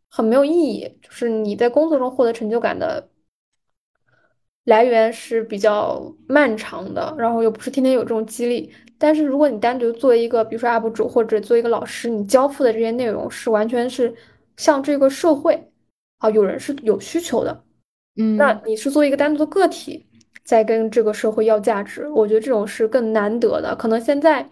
[0.10, 3.10] 很没有意义，就是你在工作中获得成就感的
[4.64, 8.74] 来源是比较漫长的，然后又不是天天有这种激励。
[8.98, 14.16] 但是如果你单独作为一个，比如说 UP 主或者做一个老师，你交付的这些内容是完全是
[14.56, 15.70] 向这个社会
[16.20, 17.65] 啊，有人是有需求的，
[18.18, 20.06] 嗯那你是作为一个单独的个体
[20.44, 23.76] 在跟这个社会要价值，我觉得这种是更难得的。
[23.76, 24.50] 可能现在，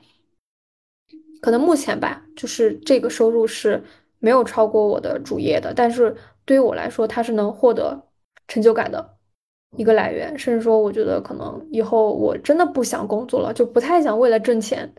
[1.41, 3.83] 可能目前吧，就是这个收入是
[4.19, 6.15] 没有超过我的主业的，但是
[6.45, 8.07] 对于我来说，它是能获得
[8.47, 9.17] 成就感的
[9.77, 14.93] 一个来源，甚至说，我觉得可能以后我真的不想工作了，就不太想为了挣钱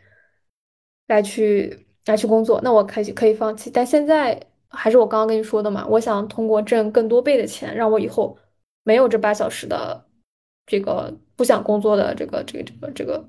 [1.08, 3.70] 来去来去工作，那我可以可以放弃。
[3.70, 8.36] 但现在还是我刚刚跟你说的嘛，我想通过挣更多倍的钱，让我以后
[8.84, 10.04] 没有这八小时的
[10.66, 13.28] 这个不想工作的这个这个这个这个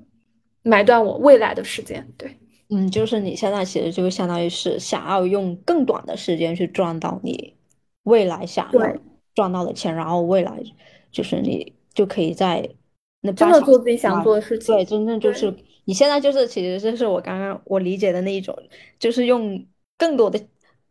[0.62, 2.06] 买断我未来的时间。
[2.16, 2.38] 对
[2.68, 7.54] 嗯，就是你现在其实就相当于是想要用更短的时间去赚到你
[8.02, 8.96] 未来想要，
[9.34, 10.62] 赚到的钱，然后未来
[11.12, 12.68] 就是你就可以在
[13.20, 15.54] 那真的做自己想，做的事情对，真正就是
[15.84, 18.56] 你现在就是其实这是我刚刚我理解的那一种，
[18.98, 19.64] 就是用
[19.96, 20.40] 更多的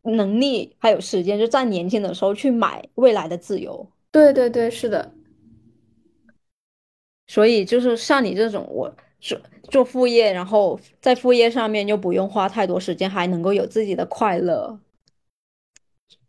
[0.03, 3.89] 能力还有时间，就在年轻的时候去买未来的自由。
[4.15, 5.11] 对对对，是的。
[7.27, 14.79] 所以就是像你这种，我做做副业，然后在副业上面又不用花太多时间，还能够有自己的快乐，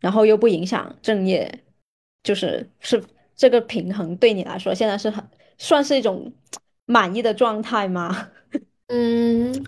[0.01, 1.63] 然后又不影响正业，
[2.23, 3.01] 就是是
[3.37, 5.23] 这个平衡对你来说现在是很
[5.57, 6.33] 算是一种
[6.83, 8.31] 满意的状态吗？
[8.87, 9.65] 嗯，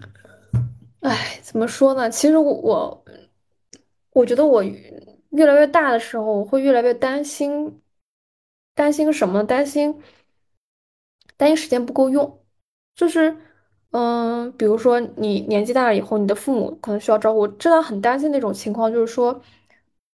[1.00, 2.10] 哎，怎么说呢？
[2.10, 3.06] 其实我我
[4.12, 7.80] 我觉得我越来越大的时候，我会越来越担心，
[8.80, 9.44] 担心什么？
[9.44, 9.94] 担心
[11.36, 12.40] 担心时间不够用，
[12.96, 13.36] 就是，
[13.92, 19.42] 嗯，比如说你年纪大了以后，你的父母可能需要照顾，我真的很担心那种情况，就是说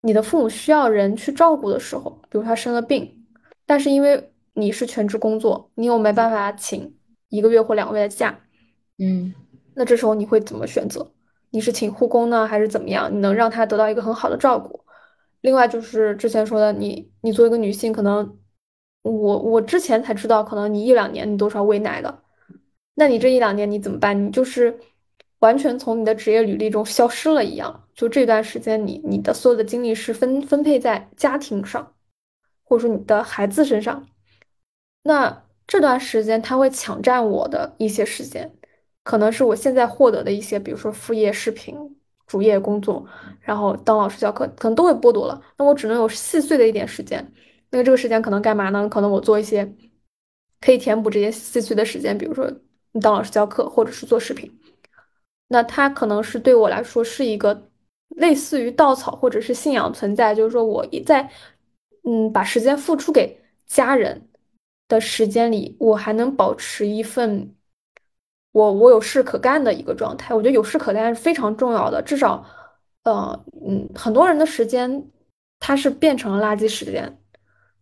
[0.04, 3.26] 你的父母需要人去照顾的时候，比如他生了病，
[3.66, 6.96] 但是因为你是全职工作，你又没办法请
[7.28, 8.40] 一个月或两个月的假。
[8.98, 9.34] 嗯
[9.76, 11.12] 那这时候你会怎么选择？
[11.50, 13.14] 你是请护工呢，还是怎么样？
[13.14, 14.80] 你能让他得到一个很好的照顾。
[15.42, 18.38] 另外就是之前说的，你你作为一个女性，可能
[19.04, 22.24] 我我之前才知道，可能你一两年你都是要喂奶的。
[22.96, 24.26] 那你这一两年你怎么办？
[24.26, 24.80] 你就是
[25.40, 27.84] 完全从你的职业履历中消失了一样。
[27.94, 31.94] 就这段时间你，你的所有的精力是分分配在家庭上，
[32.64, 34.08] 或者说你的孩子身上。
[35.04, 38.56] 那这段时间他会抢占我的一些时间，
[39.04, 41.76] 可能是我现在获得的一些，比如说副业视频、
[42.26, 43.06] 主业工作，
[43.42, 45.42] 然后当老师教课，可能都会剥夺了。
[45.58, 47.34] 那我只能有细碎的一点时间。
[47.74, 48.88] 那个这个时间可能干嘛呢？
[48.88, 49.68] 可能我做一些
[50.62, 52.48] 可以填补这些细碎的时间，比如说
[52.92, 54.60] 你当老师教课，或者是做视频。
[55.48, 57.70] 那它可能是对我来说是一个
[58.10, 61.28] 类似于稻草或者是信仰存在，就是说我一在
[62.04, 64.30] 嗯把时间付出给家人
[64.88, 67.56] 的时间里，我还能保持一份
[68.52, 70.36] 我我有事可干的一个状态。
[70.36, 72.46] 我觉得有事可干是非常重要的，至少
[73.04, 75.10] 呃嗯很多人的时间
[75.60, 77.20] 它是变成了垃圾时间，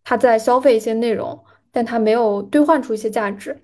[0.04, 3.62] 他在消费一些内容，但他没有兑换出一些价值。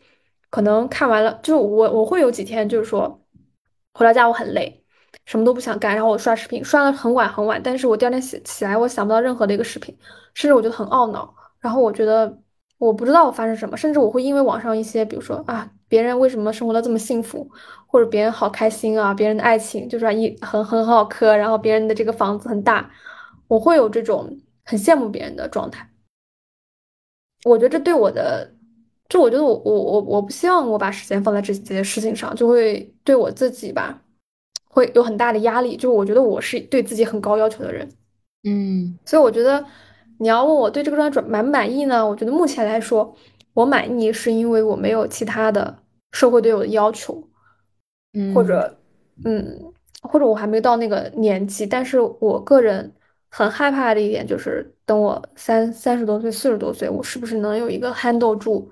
[0.50, 3.22] 可能看完了，就我我会有几天就是说。
[3.94, 4.84] 回到家我很累，
[5.26, 9.98] 什么都不想干，然后我刷视频，刷的很晚很晚，但是我第二天起起来，我想不到任何的一个视频，
[10.36, 12.38] 甚至我觉得很懊恼，然后我觉得
[12.78, 17.50] 我不知道我发生什么，甚至我会因为网上一些，比如说啊，别人为什么生活的这么幸福，
[17.88, 22.88] 或者别人好开心啊，别人的爱情就是一很很好磕，然后别人的这个房子很大，
[23.48, 25.90] 我会有这种很羡慕别人的状态。
[27.44, 28.52] 我觉得这对我的，
[29.10, 34.02] 就我觉得我我我我不希望我把时间放在这些事情上，就会对我自己吧，
[34.70, 35.78] 会有很大的压力。
[35.78, 37.88] 就我觉得我是对自己很高要求的人，
[38.44, 39.64] 嗯所以我觉得
[40.20, 42.08] 你要问我对这个专业满不满意呢？
[42.08, 43.16] 我觉得目前来说，
[43.54, 45.78] 我满意是因为我没有其他的
[46.12, 47.14] 社会对我的要求，
[48.34, 48.78] 或嗯者
[49.24, 52.94] 嗯，或者我还没到那个年纪，但是我个人
[53.30, 58.72] 很害怕的一点就是，等我三三十多岁、四十多岁，我是不是能有一个 handle 住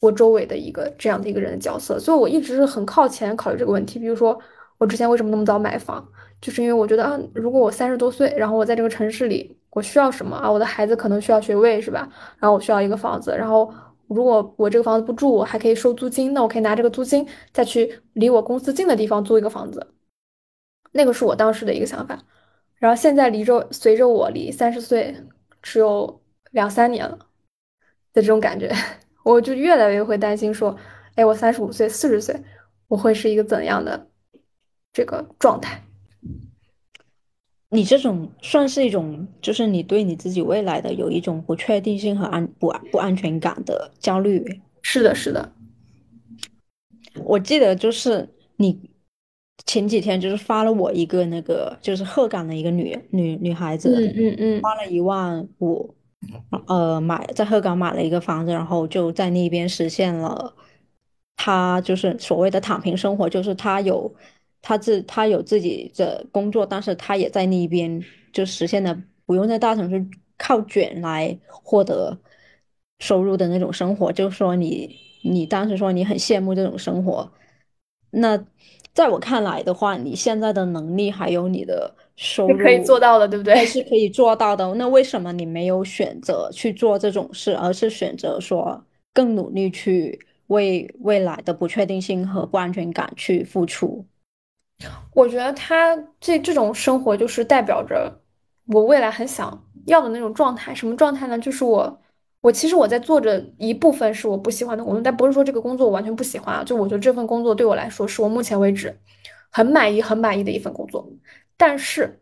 [0.00, 1.98] 我周围的一个这样的一个人的角色？
[1.98, 3.98] 所以我一直是很靠前考虑这个问题。
[3.98, 4.38] 比如说，
[4.78, 6.06] 我之前为什么那么早买房，
[6.40, 10.50] 就是因为我觉得啊，如果我三十多岁，然后我在这个城市里，我需要什么啊？
[10.50, 12.08] 我的孩子可能需要学位，是吧？
[12.38, 13.72] 然后我需要一个房子，然后
[14.08, 19.86] 如果我这个房子不住，我还可以收租金，那我可以拿这个租金再去离我公司近的地方租一个房子。
[20.92, 22.18] 那个是我当时的一个想法。
[22.76, 25.16] 然后现在离着随着我离三十岁
[25.64, 26.20] 只有
[26.50, 27.18] 两三年了
[28.12, 28.70] 的这种感觉，
[29.24, 30.76] 我就越来越会担心说，
[31.14, 32.38] 哎，我三十五岁、四十岁，
[32.86, 34.10] 我会是一个怎样的
[34.92, 35.82] 这个状态。
[37.70, 44.60] 你这种算是一种，就是你对你自己未来的有一种不确定性和安不不安全感的焦虑。
[44.82, 45.50] 是的，是的。
[47.24, 48.90] 我记得就是你
[49.66, 55.94] 前几天就是发了我一个那个就是鹤岗的一个女女女孩子，嗯嗯嗯，花了一万五，
[56.66, 60.54] 呃，买在鹤岗买了一个房子，然后就在那边实现了，
[61.36, 64.14] 她就是所谓的躺平生活，就是她有
[64.60, 68.02] 她自她有自己的工作，但是她也在那边
[68.32, 70.06] 就实现了不用在大城市
[70.36, 72.18] 靠卷来获得
[72.98, 75.02] 收入的那种生活，就是说你。
[75.26, 77.32] 你当时说你很羡慕这种生活，
[78.10, 78.36] 那
[78.94, 83.66] 在我看来的话，你现在的能力还有你的收入可以做到的，对不对？
[83.66, 84.72] 是可以做到的。
[84.74, 94.06] 那为什么你没有选择去做这种事，而是选择说更努力去为未来的不确定性和不安全感去付出？
[95.12, 98.20] 我觉得他这这种生活就是代表着
[98.66, 100.72] 我未来很想要的那种状态。
[100.72, 101.36] 什么状态呢？
[101.38, 102.00] 就是我。
[102.44, 106.62] 我其实我在做着一部分是我不喜欢的工作，但不是说这个工作我完全不喜欢啊。
[106.62, 108.94] 就我觉得这份工作对我来说是我目前为止
[109.50, 111.08] 很满意、很满意的一份工作。
[111.56, 112.20] 但是，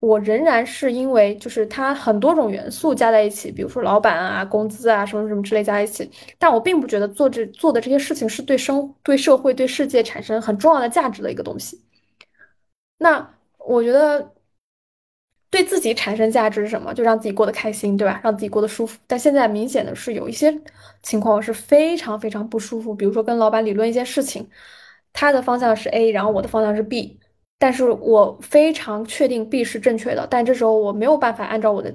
[0.00, 11.78] 我仍然是因为就是它很多种元素加在一起，比如说老板啊、工资啊什么什么之类加在一起，但我并不觉得做这做的这些事情是对生、对社会、对世界产生很重要的价值的一个东西。
[12.98, 14.32] 那我觉得。
[15.50, 16.92] 对自己产生价值是什么？
[16.92, 18.20] 就让自己过得开心，对吧？
[18.22, 18.98] 让自己过得舒服。
[19.06, 20.54] 但现在明显的是有一些
[21.02, 24.46] 情况是非常非常不舒服，比如说跟老板理论一件事情，
[25.14, 27.18] 他的方向是 A，然后我的方向是 B，
[27.58, 31.94] 但是我非常确定 B 是正确的，但这时候我没有办法按照我的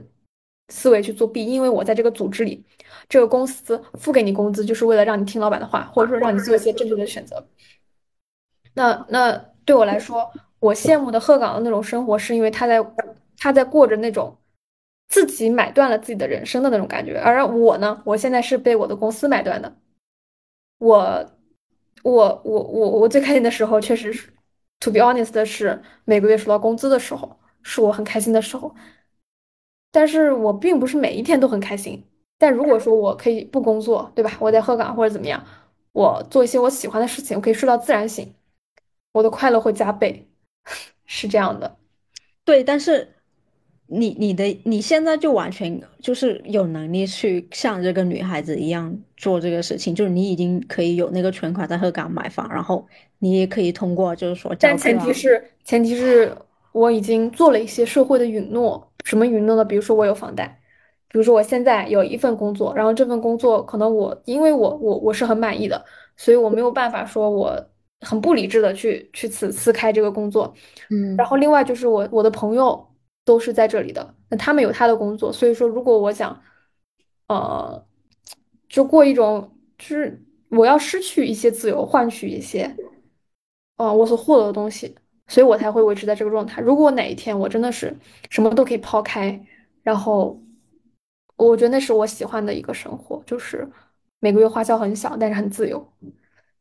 [0.70, 2.66] 思维去做 B，因为我在这个组织里，
[3.08, 7.46] 这个公司付给你工资就是为了让你听老板的话，或者说让你做一些正确的选择。
[8.74, 9.32] 那那
[9.64, 10.28] 对我来说，
[10.60, 12.84] 我羡慕的鹤岗的那种生活，是因为他在。
[13.44, 14.38] 他在过着那种
[15.10, 19.76] 自己买断了自己的人生的那种感觉，而我呢，我现在是被我的公司买断的。
[20.78, 21.30] 我，
[22.04, 24.30] 我，我，我，我最开心的时候，确实是
[24.80, 28.74] ，to be honest 的是每个月收到工资的时候，是我很开心的时候。
[29.92, 32.02] 但是我并不是每一天都很开心。
[32.38, 34.32] 但如果说我可以不工作，对吧？
[34.40, 35.46] 我在鹤岗或者怎么样，
[35.92, 38.34] 我做一些我喜欢的事情，我可以睡到自然醒，
[39.12, 40.30] 我的快乐会加倍，
[41.06, 41.78] 是这样的。
[42.46, 43.13] 对，但是。
[43.94, 52.86] 你你的你现在就完全就是有能力去像这个女孩子一样做这个事情，就是你已经可以有那个存款在鹤岗买房，然后
[53.20, 56.36] 你也可以通过就是说，但前提是前提是
[56.72, 59.64] 我已经做了一些社会的允诺，什么允诺呢？
[59.64, 60.60] 比如说我有房贷，
[61.10, 65.84] 比如说我现在有一份工作，然后这份工作可能我因为我我我是很满意的，
[66.18, 67.56] 所以我没有办法说我
[68.02, 70.54] 很不理智的去去辞辞开这个工作，
[70.90, 72.88] 嗯，然后另外就是我我的朋友。
[73.26, 76.42] 都是在这里的，那他们有他的工作，所以说如果我想，
[77.28, 77.86] 呃，
[78.68, 82.76] 就过一种，就是我要失去一些自由，换取一些，
[83.78, 84.96] 呃，我所获得的东西，
[85.28, 86.62] 所以我才会维持在这个状态。
[86.62, 87.96] 如果哪一天我真的是
[88.30, 89.40] 什么都可以抛开，
[89.82, 90.42] 然后
[91.38, 93.66] 我觉得那是我喜欢的一个生活，就是
[94.20, 95.94] 每个月花销很小，但是很自由。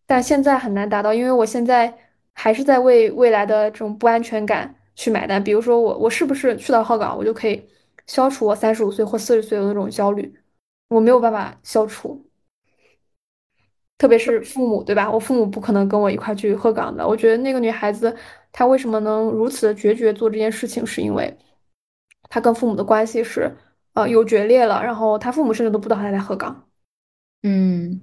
[0.07, 1.93] 但现在很难达到，因为我现在
[2.35, 4.77] 还是在为未来的这种不安全感。
[4.95, 7.67] 去买单，比如说我我是不是去到鹤岗，我就可以
[8.07, 10.35] 消除我三十五岁或四十岁的那种焦虑？
[10.89, 12.27] 我没有办法消除，
[13.97, 15.11] 特别是父母，对吧？
[15.11, 17.07] 我父母不可能跟我一块去鹤岗的。
[17.07, 18.15] 我觉得那个女孩子
[18.53, 21.35] 她为什么能如此的决绝做这件事情，是因为
[22.29, 23.57] 她跟父母的关系是
[23.95, 26.69] 呃有决裂了，然后她父母甚至都不知道她在鹤岗。
[27.43, 28.03] 嗯，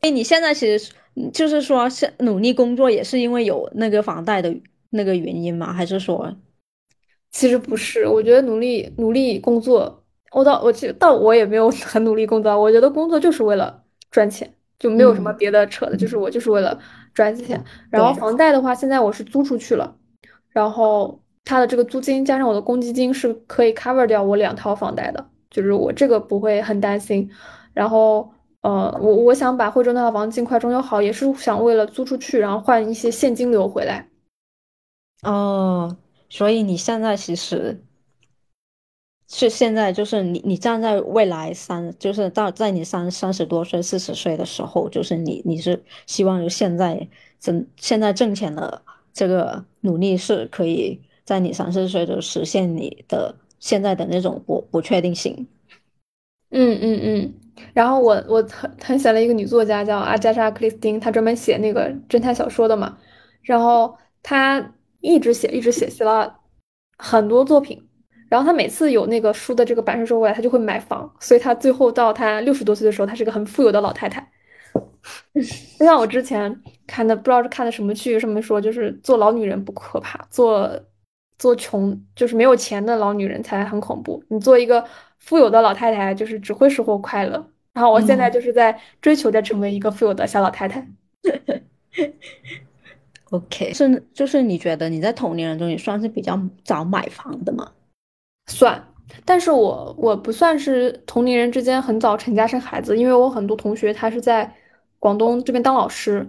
[0.00, 0.94] 哎，你现在其实
[1.32, 4.56] 就是说是努力工作，也是因为有那个房贷的。
[4.94, 5.72] 那个原因吗？
[5.72, 6.34] 还是说，
[7.30, 8.06] 其实不是？
[8.06, 12.58] 我觉得努力努力工作，我倒我其实倒我也没有很努力工作。
[12.58, 16.78] 我觉得工作就是为了赚钱，就没有什么别的扯的，就是我就是为了
[17.12, 17.62] 赚钱。
[17.90, 19.96] 然后房贷的话，现在我是租出去了，
[20.50, 27.28] 然后他的这个租金加上我的公积金是可以 cover 掉我两套房贷的，就是我这个不会很担心。
[27.72, 28.30] 然后
[28.62, 34.08] 呃，我我想把惠州那套房尽快装修好，也是想为了租出去，然后换一些现金流回来。
[35.24, 35.96] 哦，
[36.28, 37.82] 所以你现在其实
[39.26, 47.08] 是现在就是你你站在未来三，就是到在你三三十多岁、四十岁的时候，就是你你是希望就现在
[47.40, 48.82] 挣现在挣钱的
[49.12, 55.46] 这个努力是可以在你三四十岁就实现你的现在的那种不不确定性。
[56.50, 57.34] 嗯嗯嗯。
[57.72, 62.98] 然后我我很很喜欢的一个女作家叫阿加莎·克里斯汀，她专门写那个侦探小说的嘛，
[63.42, 63.96] 然后。
[64.26, 64.72] 她
[65.04, 66.40] 一直写，一直写，写了
[66.98, 67.80] 很多作品。
[68.28, 71.08] 然后他每次有那个书的这个版税收过来，他就会买房。
[71.20, 74.26] 所以他最后到他六十多岁的时候，他是个很富有的老太太。
[75.34, 80.68] 就像我之前看的，不知道是看的什么剧，上面说就是做老女人不可怕，做
[81.38, 84.24] 做穷就是没有钱的老女人才很恐怖。
[84.28, 84.82] 你做一个
[85.18, 87.46] 富有的老太太，就是只会收获快乐。
[87.74, 90.88] 然后我现在就是在追求着成为一个富有的小老太太。
[93.34, 97.68] OK，是就是你觉得你在同龄人中也算是比较早买房的吗？
[98.46, 98.80] 算，
[99.24, 104.54] 但是我我不算是同龄人之间很早成家生孩子，因为我很多同学他是在
[105.00, 106.24] 广东这边当老师，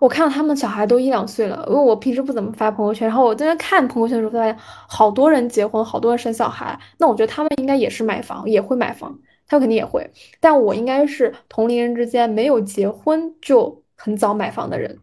[0.00, 9.16] 我看到他们小孩都一两岁了，因为我平时不怎么发朋友圈，然后我在那看朋友圈的时候，发现好多人结婚，好多人生小孩，那我觉得他们应该也是买房，也会买房，
[9.46, 10.10] 他们肯定也会，
[10.40, 14.98] 但我应该是同龄人之间没有结婚就很早买房的人，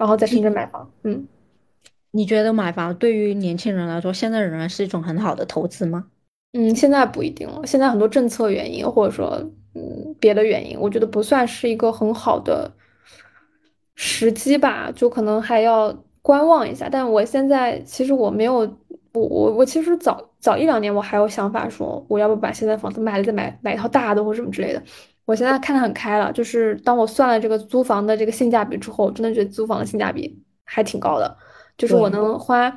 [0.00, 1.28] 然后在深圳买房，嗯。
[2.12, 6.06] 你觉得买房对于年轻人来说，现在仍然是一种很好的投资吗？
[6.54, 7.64] 嗯，现在不一定了。
[7.66, 9.26] 现在很多政策原因，或者说
[9.74, 12.72] 嗯别的原因，我觉得不算是一个很好的
[13.94, 16.88] 时机吧，就可能还要观望一下。
[16.90, 18.54] 但我现在其实我没有，
[19.12, 24.82] 我我我其实早早一两年我还有想法说，我要不把现在房子卖了，再买买一套大的或什么之类的。
[25.30, 31.36] 我现在看得很开了，就是当我算了这个租房的这个性价比之后，我真的觉得租房的性价比还挺高的。
[31.78, 32.76] 就是我能花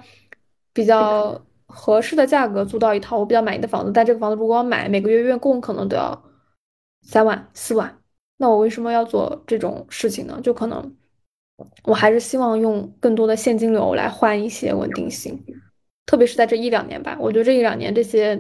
[0.72, 6.24] 比较合适的价格租到一套我比较满意的房子，但这个房子如果我买，每个月月供可能都要
[7.02, 7.98] 三万四万。
[8.38, 10.40] 那我为什么要做这种事情呢？
[10.44, 10.96] 就可能
[11.86, 15.44] 我还是希望用更多的现金流来换一些稳定性，
[16.06, 17.18] 特别是在这一两年吧。
[17.20, 18.40] 我觉得这一两年这些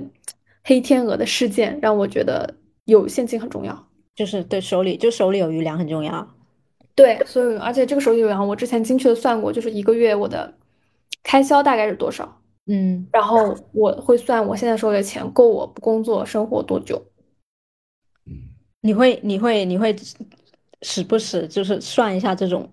[0.63, 2.53] 黑天鹅的事件让我觉得
[2.85, 6.27] 有现金很重要，就是对手里就手里有余粮很重要。
[6.95, 10.53] 对，所以而且这个手里有粮，我之前精确的算过，就是一个月我的
[11.23, 17.01] 开销大概是多少，嗯，然后我会算我现在手里的钱够我不工作生活多久。
[18.81, 19.95] 你会你会你会
[20.81, 22.69] 时不时就是算一下这种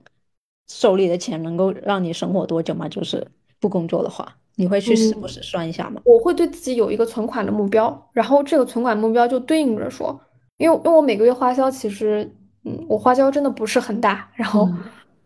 [0.69, 2.89] 手里的钱能够让你生活多久吗？
[2.89, 3.27] 就是
[3.59, 6.03] 不工作的话，你会去时不时算一下吗？
[6.05, 10.21] 我会对自己有一个存款的目标，然后这个存款目标就对应着说，
[10.61, 12.31] 因为因为我每个月花销其实，
[12.65, 14.69] 嗯，我花销真的不是很大，然后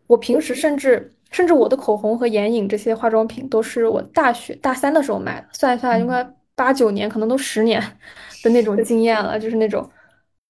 [0.06, 6.24] 我平时甚至甚至我的口红和眼影这些化妆品都是我大学大三的时候买的，算一算应该
[6.54, 7.82] 八九年，可能都十年
[8.44, 9.90] 的那种经验了，就是那种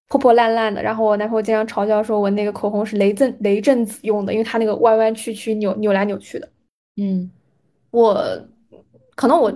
[0.09, 0.83] 破破烂烂的。
[0.83, 6.47] 然后我男朋友经常嘲笑说我那个口红是雷震雷震子用的，因为它那个弯弯曲曲、扭扭来扭去的。
[6.97, 7.31] 嗯，
[7.91, 8.15] 我
[9.15, 9.51] 可能我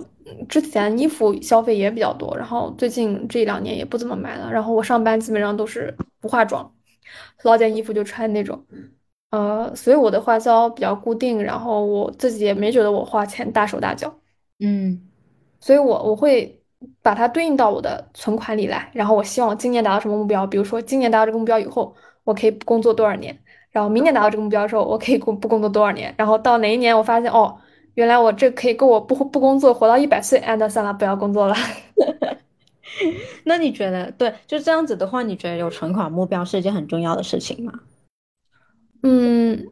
[0.48, 4.50] 之前衣服消费也比较多，然后最近这两年也不怎么买了。
[4.50, 6.72] 然后我上班基本上都是不化妆，
[7.42, 8.64] 捞件衣服就穿那种，
[9.30, 14.14] 呃，所以我的花销比较固定，然后我自己也没觉得我花钱大手大脚，
[14.60, 15.00] 嗯，
[15.60, 16.60] 所以我我会
[17.02, 21.94] 把它对应到我的存款里来，然后我希望今年达到什么目标，比如说今年达到这个目标以后，
[22.24, 23.38] 我可以不工作多少年，
[23.70, 27.58] 然后明年达到这个目标的时候，我可以工不工作多少年，然后到哪一年我发现哦。
[27.98, 31.56] 原来我这可以够我不不工作活到一百岁，哎，那算了，不要工作了。
[33.42, 37.72] 那你觉得对就这样子的话，你觉得有存款目标是一件很重要的事情吗？
[39.02, 39.66] 嗯，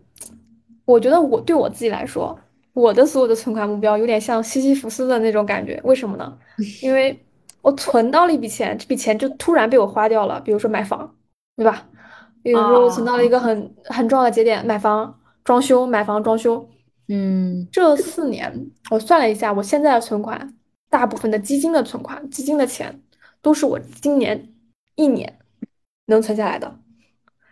[0.85, 2.37] 我觉得我对我自己来说，
[2.73, 5.81] 我的所有的存款目标有点像西西弗斯的那种感觉。
[5.85, 6.37] 为什么呢？
[6.83, 7.17] 因为
[7.63, 10.41] 我存到了一笔钱，这笔钱就突然被我花掉了。
[10.41, 11.15] 比如说买房，
[11.55, 11.87] 对吧？
[12.43, 16.69] 比如说我存到了一个很很重要的节点，买房、装修、买房、装修。
[17.09, 20.55] 嗯，这四年我算了一下，我现在的存款，
[20.91, 23.01] 大部分的基金的存款，基金的钱
[23.41, 24.49] 都是我今年
[24.97, 25.39] 一年
[26.07, 26.81] 能存下来的，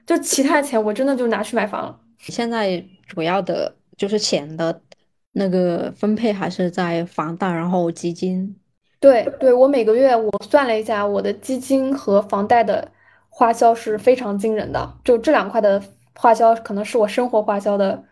[0.05, 2.01] 就其他的钱我真的就拿去买房了。
[2.18, 4.82] 现在主要的就是钱的
[5.31, 8.56] 那个分配还是在房贷，然后基金。
[8.98, 12.90] 对对，我每个月我算了一下，我的基金和房贷的
[13.28, 15.81] 花销是非常惊人的，就这两块的
[16.16, 18.02] 花销可能是我生活花销的。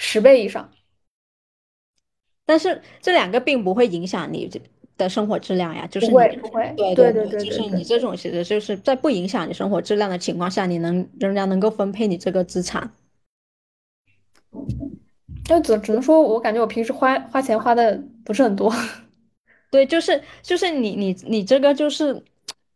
[0.00, 0.70] 十倍以上，
[2.46, 4.48] 但是这两个并不会影响你
[4.96, 12.92] 的生活质量呀，就是不会不会，对对对对，就是你这种其实就是在不影响你生活质量的情况下，你能仍然能够分配你这个资产。
[15.48, 18.72] 那只只能说，我感觉我平时花花钱花的不是很多。
[19.72, 22.24] 对，就是就是你你你这个就是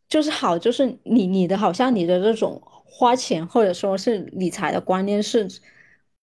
[0.09, 5.49] 就是好，就是你你的好像你的这种花钱或者说是理财的观念是。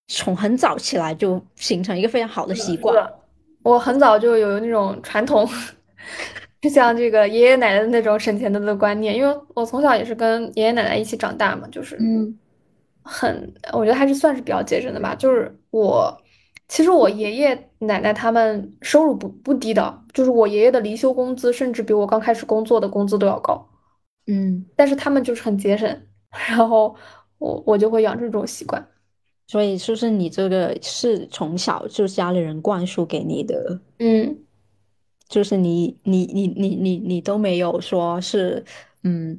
[0.09, 3.09] 从很早起来就形成一个非常好的习惯。
[3.61, 5.47] 我很早就有那种传统，
[6.59, 12.37] 就像这个爷爷奶奶的那种省钱的的观念，因为我从小也是跟爷爷奶奶一起长大嘛，就是嗯，
[13.03, 15.13] 很，我觉得还是算是比较节省的吧。
[15.13, 16.17] 就是我
[16.67, 23.69] 其实我爷爷奶奶他们收入不不低的，就是我爷爷的离休工资甚至比我刚开始工作的工资都要高。
[24.25, 26.01] 嗯，但是他们就是很节省，
[26.49, 26.95] 然后
[27.37, 28.83] 我我就会养成这种习惯。
[29.49, 33.81] 所以是不是你这个是从小就家里人灌输给你的？
[33.97, 34.37] 嗯，
[35.27, 38.63] 就是你你你你你你都没有说是，
[39.01, 39.35] 嗯，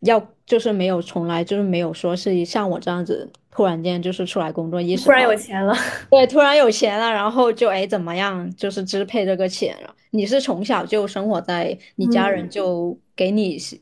[0.00, 5.74] 要就是没有从来就是没有说是像我这样子，突然间就是出来工作，意识突然到有钱了。
[6.10, 9.94] 对，突然有钱了，然后就哎怎么样，就是支配这个钱了。
[10.12, 13.78] 你是从小就生活在你家人嗯就给你是，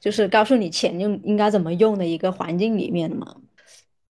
[0.00, 3.34] 就是告诉你钱用应该怎么用的一个环境里面的嘛？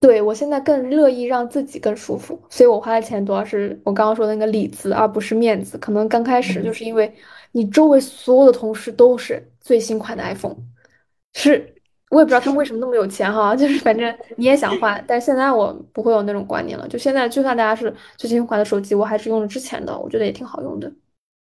[0.00, 5.76] 对，我现在更乐意让自己更舒服，所以我花的钱主要是我刚刚说的那个里子，而不是面子。
[5.78, 7.12] 可能刚开始就是因为
[7.50, 10.54] 你周围所有的同事都是最新款的 iPhone，
[11.34, 11.74] 是
[12.10, 16.86] 我也不知道他们为什么那么有钱哈， 就是反正你也想换，但现在我不会有那种观念了。
[16.86, 20.90] 就现在，就算大家是最新款的手机，我还是用了之前的，我觉得也挺好用的。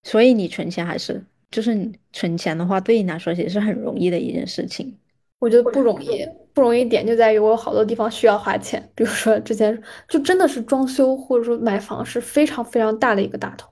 [0.04, 1.20] 所以你存钱还是
[1.50, 4.96] 就是你存钱的话，对你来说也是很容易的一件事情。
[5.38, 13.68] 我觉得不容易，不容易点就在于我有好多地方需要花钱，比如说之前就真的是装修或者说买房是非常非常大的一个大头。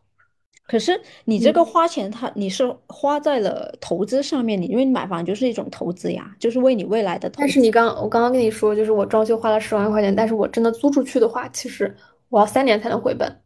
[0.69, 7.41] 可是你这个嗯花钱它，你是花在了投资上面，你因为你买房就是一种投资呀，就是为你未来的投资。
[7.41, 11.95] 但是你刚我刚刚跟你说，就是我装修花了十万块钱，但是我真的租出去的话，其实
[12.29, 13.41] 我要三年才能回本，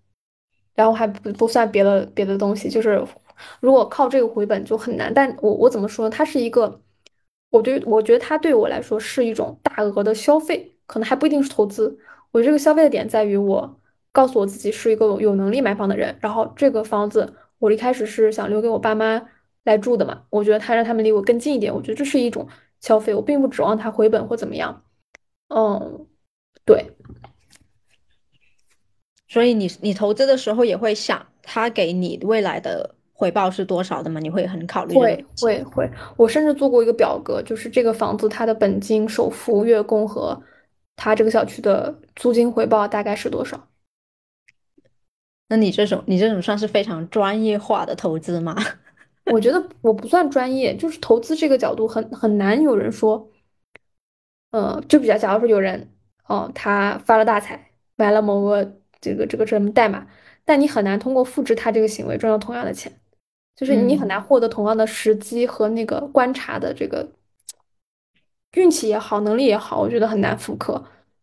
[0.75, 3.05] 然后还不不算别的别的东西，就是
[3.61, 5.13] 如果靠这个回本就很难。
[5.13, 6.11] 但我我怎么说呢？
[6.11, 6.81] 它是一个，
[7.51, 11.99] 我对我觉得它对我来说是一种大额的消费，可能还不一定是投资。
[12.31, 13.81] 我这个消费的点在于我
[14.13, 19.23] 告诉我自己是一个有能力买房的人，然后这个房子我一开始是想留给我爸妈
[19.65, 22.49] 来住的嘛，我觉得他让他们离我更近一点，我觉得这是一种
[22.81, 24.85] 消费，我并不指望他回本或怎么样。
[25.49, 26.07] 嗯，
[26.65, 26.97] 对，
[29.29, 34.19] 所以你你投资的时候也会想，它给你未来的回报是多少的吗？
[34.19, 40.43] 你会很考虑会会会，我甚至做过一个表格，就是这个房子它的本金、首付、月供和
[40.97, 43.69] 它这个小区的租金回报大概是多少。
[45.49, 48.57] 那你这种你这种算是非常专业化的投资吗？
[49.31, 53.31] 我觉得我不算专业，就是投资这个角度很很难有人说，
[54.53, 55.93] 呃，就比较假如说有人，
[56.27, 60.07] 哦，他发了大财，买了某个这个这个什么代码，
[60.45, 63.00] 但你很难通过复制他这个行为赚到同样的钱，
[63.57, 67.07] 就是你很嗯难获得同样的时机和那个观察的这个
[68.55, 70.83] 运气也好，能力也好，我觉得很难复刻，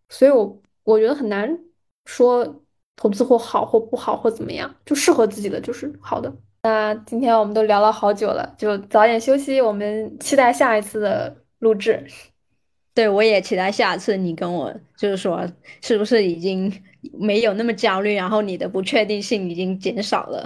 [0.10, 1.60] 所以我我觉得很难
[2.06, 2.64] 说
[2.96, 6.34] 投资或好或不好或怎么样，就适合自己的就是好的。
[6.64, 12.06] 那今天我们都聊了好久了，就早点休息，我们期待下一次的录制。
[12.94, 15.48] 对，我也期待下次你跟我就是说，
[15.82, 16.72] 是不是已经
[17.14, 20.44] 没有那么焦虑，然后你的不确定性已经减少了。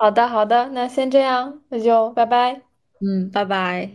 [0.00, 2.62] 好的，好的，那先这样，那就拜拜。
[3.00, 3.90] 嗯，拜拜。